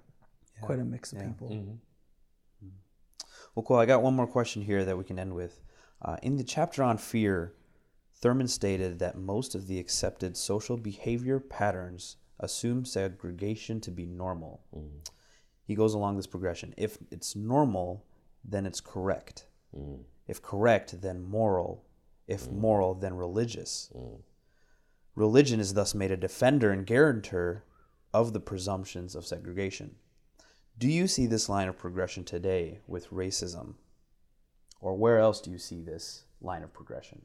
[0.61, 1.79] quite a mix of people.
[3.55, 3.77] Well, cool.
[3.77, 5.61] I got one more question here that we can end with.
[6.03, 7.55] Uh, in the chapter on fear,
[8.15, 14.63] Thurman stated that most of the accepted social behavior patterns assume segregation to be normal.
[14.77, 15.09] Mm.
[15.67, 16.75] He goes along this progression.
[16.77, 18.05] If it's normal,
[18.45, 19.47] then it's correct.
[19.77, 20.01] Mm.
[20.27, 21.85] If correct, then moral.
[22.27, 22.55] If mm.
[22.55, 23.91] moral, then religious.
[25.15, 27.65] Religion is thus made a defender and guarantor
[28.13, 29.95] of the presumptions of segregation.
[30.77, 33.75] Do you see this line of progression today with racism?
[34.81, 37.23] Or where else do you see this line of progression?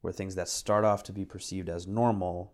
[0.00, 2.52] Where things that start off to be perceived as normal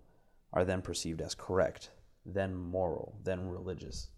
[0.52, 1.90] are then perceived as correct,
[2.26, 4.08] then moral, then religious.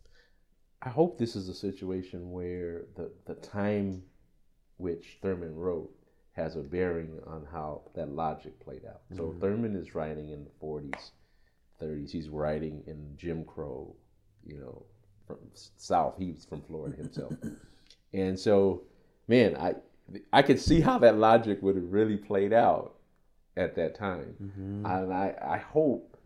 [0.83, 4.03] I hope this is a situation where the, the time
[4.79, 5.95] which Thurman wrote
[6.33, 9.03] has a bearing on how that logic played out.
[9.17, 9.41] So mm-hmm.
[9.41, 11.11] Thurman is writing in the 40s,
[11.81, 12.11] 30s.
[12.11, 13.95] He's writing in Jim Crow,
[14.45, 14.85] you know,
[15.77, 16.17] South.
[16.19, 17.35] He's from Florida himself.
[18.13, 18.83] and so,
[19.29, 19.75] man, I
[20.33, 22.95] I could see how that logic would have really played out
[23.57, 24.35] at that time.
[24.43, 24.87] Mm-hmm.
[24.87, 26.17] And I, I hope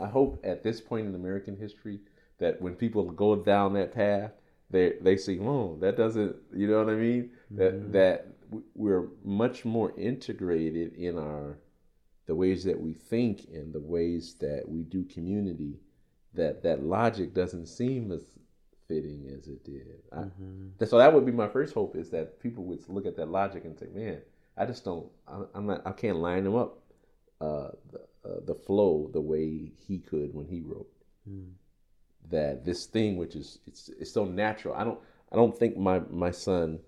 [0.00, 2.00] I hope at this point in American history
[2.38, 4.32] that when people go down that path,
[4.70, 7.30] they they see, oh, that doesn't, you know what I mean?
[7.52, 7.92] That mm-hmm.
[7.92, 8.26] that
[8.74, 11.58] we're much more integrated in our
[12.26, 15.78] the ways that we think and the ways that we do community.
[16.34, 18.22] That that logic doesn't seem as
[18.88, 20.02] fitting as it did.
[20.12, 20.24] I,
[20.78, 23.28] that- So that would be my first hope is that people would look at that
[23.30, 24.20] logic and say, man,
[24.56, 26.78] I just don't, I, I'm not, I can't line them up
[27.40, 30.90] uh, the, uh, the flow the way he could when he wrote.
[32.30, 34.74] That this thing, which is it's it's so natural.
[34.74, 34.98] I don't
[35.30, 36.80] I don't think my my son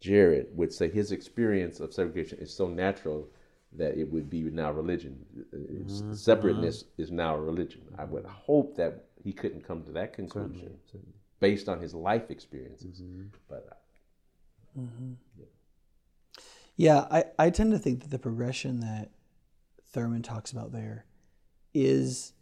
[0.00, 3.28] Jared would say his experience of segregation is so natural
[3.76, 5.24] that it would be now religion.
[5.52, 6.14] It's- mm-hmm.
[6.14, 7.82] Separateness is now a religion.
[7.98, 10.76] I would hope that he couldn't come to that conclusion
[11.40, 13.00] based on his life experiences.
[13.00, 13.26] Mm-hmm.
[13.48, 15.12] But uh, mm-hmm.
[16.76, 19.10] Yeah, I, I tend to think that the progression that
[19.92, 21.06] Thurman talks about there
[21.74, 22.32] is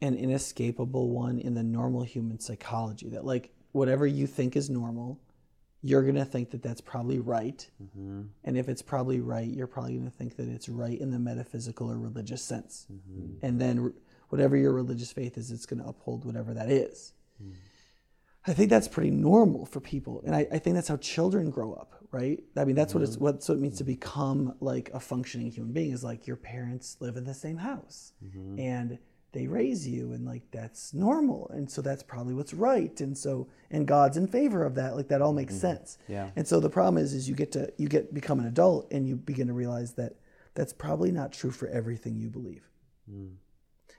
[0.00, 3.08] an inescapable one in the normal human psychology.
[3.08, 5.20] That, like, whatever you think is normal,
[5.88, 7.66] you're going to think that that's probably right.
[7.82, 8.22] Mm-hmm.
[8.44, 11.18] And if it's probably right, you're probably going to think that it's right in the
[11.18, 12.86] metaphysical or religious sense.
[12.92, 13.46] Mm-hmm.
[13.46, 13.92] And then,
[14.28, 17.12] whatever your religious faith is, it's going to uphold whatever that is.
[17.42, 17.52] Mm.
[18.48, 21.72] I think that's pretty normal for people, and I, I think that's how children grow
[21.72, 22.40] up, right?
[22.56, 25.72] I mean, that's what it's what's what it means to become like a functioning human
[25.72, 28.12] being is like your parents live in the same house,
[28.56, 28.98] and
[29.36, 33.48] they raise you, and like that's normal, and so that's probably what's right, and so
[33.70, 35.60] and God's in favor of that, like that all makes mm-hmm.
[35.60, 35.98] sense.
[36.08, 36.30] Yeah.
[36.36, 39.06] And so the problem is, is you get to you get become an adult, and
[39.06, 40.14] you begin to realize that
[40.54, 42.66] that's probably not true for everything you believe.
[43.10, 43.34] Mm.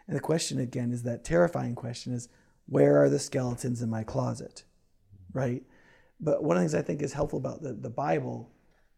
[0.08, 2.30] And the question again is that terrifying question is
[2.66, 4.64] where are the skeletons in my closet?
[5.14, 5.36] Mm.
[5.36, 5.64] Right?
[6.20, 8.50] But one of the things I think is helpful about the, the Bible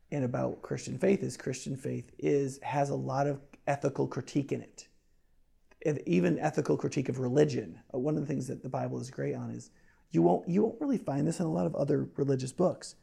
[0.09, 4.61] and about Christian faith is Christian faith is has a lot of ethical critique in
[4.61, 4.87] it.
[6.05, 7.79] Even ethical critique of religion.
[7.93, 9.71] Uh, One of the things that the Bible is great on is
[10.11, 12.95] you won't you won't really find this in a lot of other religious books.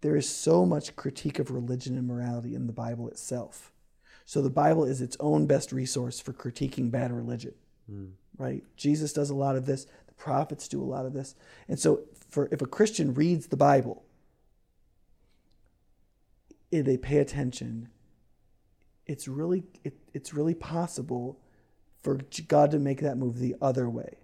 [0.00, 3.72] There is so much critique of religion and morality in the Bible itself.
[4.24, 7.54] So the Bible is its own best resource for critiquing bad religion.
[8.38, 8.62] Right?
[8.76, 9.86] Jesus does a lot of this.
[10.06, 11.34] The prophets do a lot of this.
[11.68, 14.04] And so for if a Christian reads the Bible,
[16.70, 17.88] if they pay attention,
[19.06, 21.40] it's really it, it's really possible
[22.02, 24.18] for God to make that move the other way.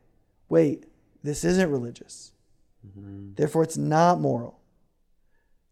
[0.49, 0.87] Wait,
[1.23, 2.33] this isn't religious.
[2.87, 3.35] Mm-hmm.
[3.35, 4.61] Therefore it's not moral.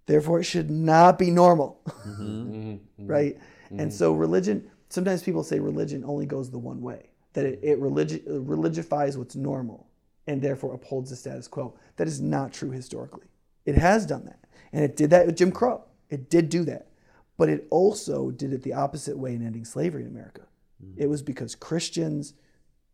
[0.06, 1.80] Therefore it should not be normal.
[2.06, 2.76] Mm-hmm.
[3.06, 3.38] right?
[3.66, 3.80] Mm-hmm.
[3.80, 7.80] And so religion, sometimes people say religion only goes the one way, that it, it
[7.80, 9.86] religi- religifies what's normal
[10.26, 11.74] and therefore upholds the status quo.
[11.96, 13.26] That is not true historically.
[13.64, 14.40] It has done that.
[14.72, 15.84] And it did that with Jim Crow.
[16.10, 16.88] It did do that.
[17.36, 20.42] But it also did it the opposite way in ending slavery in America.
[20.82, 20.94] Mm.
[20.96, 22.34] It was because Christians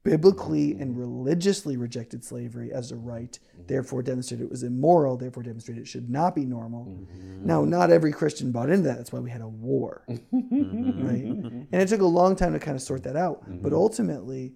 [0.02, 0.82] biblically mm-hmm.
[0.82, 3.66] and religiously rejected slavery as a right, mm-hmm.
[3.66, 6.86] therefore demonstrated it was immoral, therefore demonstrated it should not be normal.
[6.86, 7.46] Mm-hmm.
[7.46, 8.96] Now, not every Christian bought into that.
[8.96, 10.02] That's why we had a war.
[10.08, 10.22] right?
[10.32, 13.42] And it took a long time to kind of sort that out.
[13.62, 14.54] But ultimately,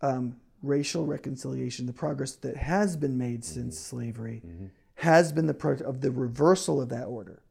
[0.00, 4.42] um, racial reconciliation, the progress that has been made since slavery,
[4.96, 7.42] has been the product of the reversal of that order.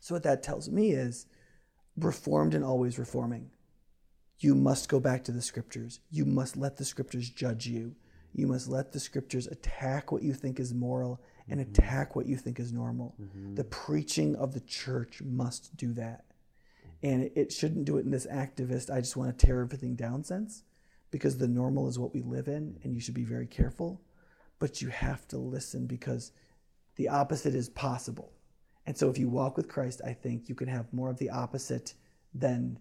[0.00, 1.26] So, what that tells me is
[1.96, 3.50] reformed and always reforming.
[4.40, 6.00] You must go back to the scriptures.
[6.10, 7.94] You must let the scriptures judge you.
[8.32, 11.70] You must let the scriptures attack what you think is moral and mm-hmm.
[11.70, 13.14] attack what you think is normal.
[13.20, 13.56] Mm-hmm.
[13.56, 16.24] The preaching of the church must do that.
[17.02, 19.94] And it- it shouldn't do it in this activist, I just want to tear everything
[19.94, 20.62] down sense,
[21.10, 24.00] because the normal is what we live in, and you should be very careful.
[24.58, 26.32] But you have to listen because
[26.96, 28.32] the opposite is possible.
[28.86, 31.30] And so if you walk with Christ, I think you can have more of the
[31.30, 31.94] opposite
[32.34, 32.78] than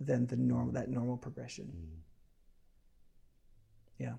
[0.00, 1.72] than the normal that normal progression.
[3.98, 4.14] Yeah.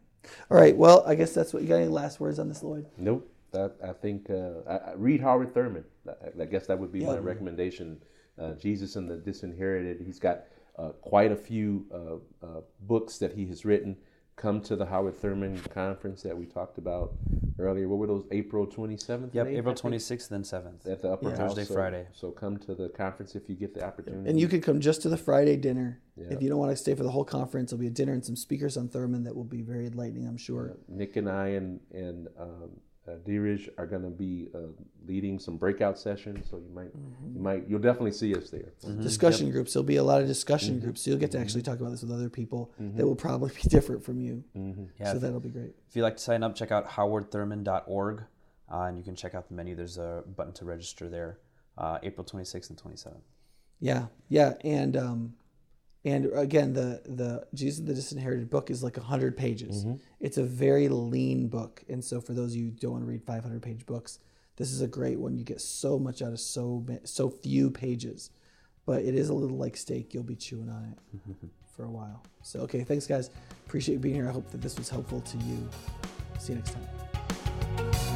[0.52, 0.76] All right.
[0.76, 1.76] Well, I guess that's what you got.
[1.76, 2.86] Any last words on this, Lloyd?
[2.98, 3.32] Nope.
[3.52, 5.84] That I think uh, I, I read Howard Thurman.
[6.08, 8.02] I, I guess that would be my recommendation.
[8.38, 10.02] Uh, Jesus and the Disinherited.
[10.06, 10.44] He's got
[10.78, 13.98] uh, quite a few uh, uh, books that he has written.
[14.40, 17.12] Come to the Howard Thurman conference that we talked about
[17.60, 17.90] earlier.
[17.90, 18.24] What were those?
[18.32, 19.36] April twenty seventh.
[19.36, 20.88] Yep, April 26th and 7th.
[20.90, 21.36] At the Upper Yeah.
[21.36, 21.50] House.
[21.56, 22.08] Thursday, So- Friday.
[22.14, 24.30] So come to the conference if you get the opportunity.
[24.30, 26.00] And you can come just to the Friday dinner.
[26.16, 26.28] Yeah.
[26.32, 28.24] If you don't want to stay for the whole conference, there'll be a dinner and
[28.24, 30.78] some speakers on Thurman that will be very enlightening, I'm sure.
[30.88, 32.80] Nick and I and and um,
[33.10, 34.60] uh, Dheeraj are going to be uh,
[35.08, 36.92] leading some breakout sessions, so you might
[37.34, 38.74] you might you'll definitely see us there.
[39.02, 39.74] Discussion groups.
[39.74, 41.02] There'll be a lot of discussion groups.
[41.02, 43.68] So you'll get to actually talk about this with other people that will probably be
[43.70, 44.44] different from you.
[45.00, 45.74] Yeah, So that'll be great.
[45.90, 48.24] If you'd like to sign up, check out howardthurman.org,
[48.72, 49.76] uh, and you can check out the menu.
[49.76, 51.40] There's a button to register there.
[51.78, 53.22] Uh, April 26th and 27th.
[53.80, 55.34] Yeah, yeah, and um,
[56.06, 59.84] and again, the the Jesus the Disinherited book is like hundred pages.
[59.84, 59.96] Mm-hmm.
[60.20, 63.10] It's a very lean book, and so for those of you who don't want to
[63.10, 64.20] read five hundred page books,
[64.56, 65.38] this is a great one.
[65.38, 68.32] You get so much out of so so few pages,
[68.86, 70.14] but it is a little like steak.
[70.14, 72.24] You'll be chewing on it for a while.
[72.44, 73.30] So okay, thanks guys.
[73.66, 74.30] Appreciate you being here.
[74.30, 75.70] I hope that this was helpful to you.
[76.40, 78.09] See you next time.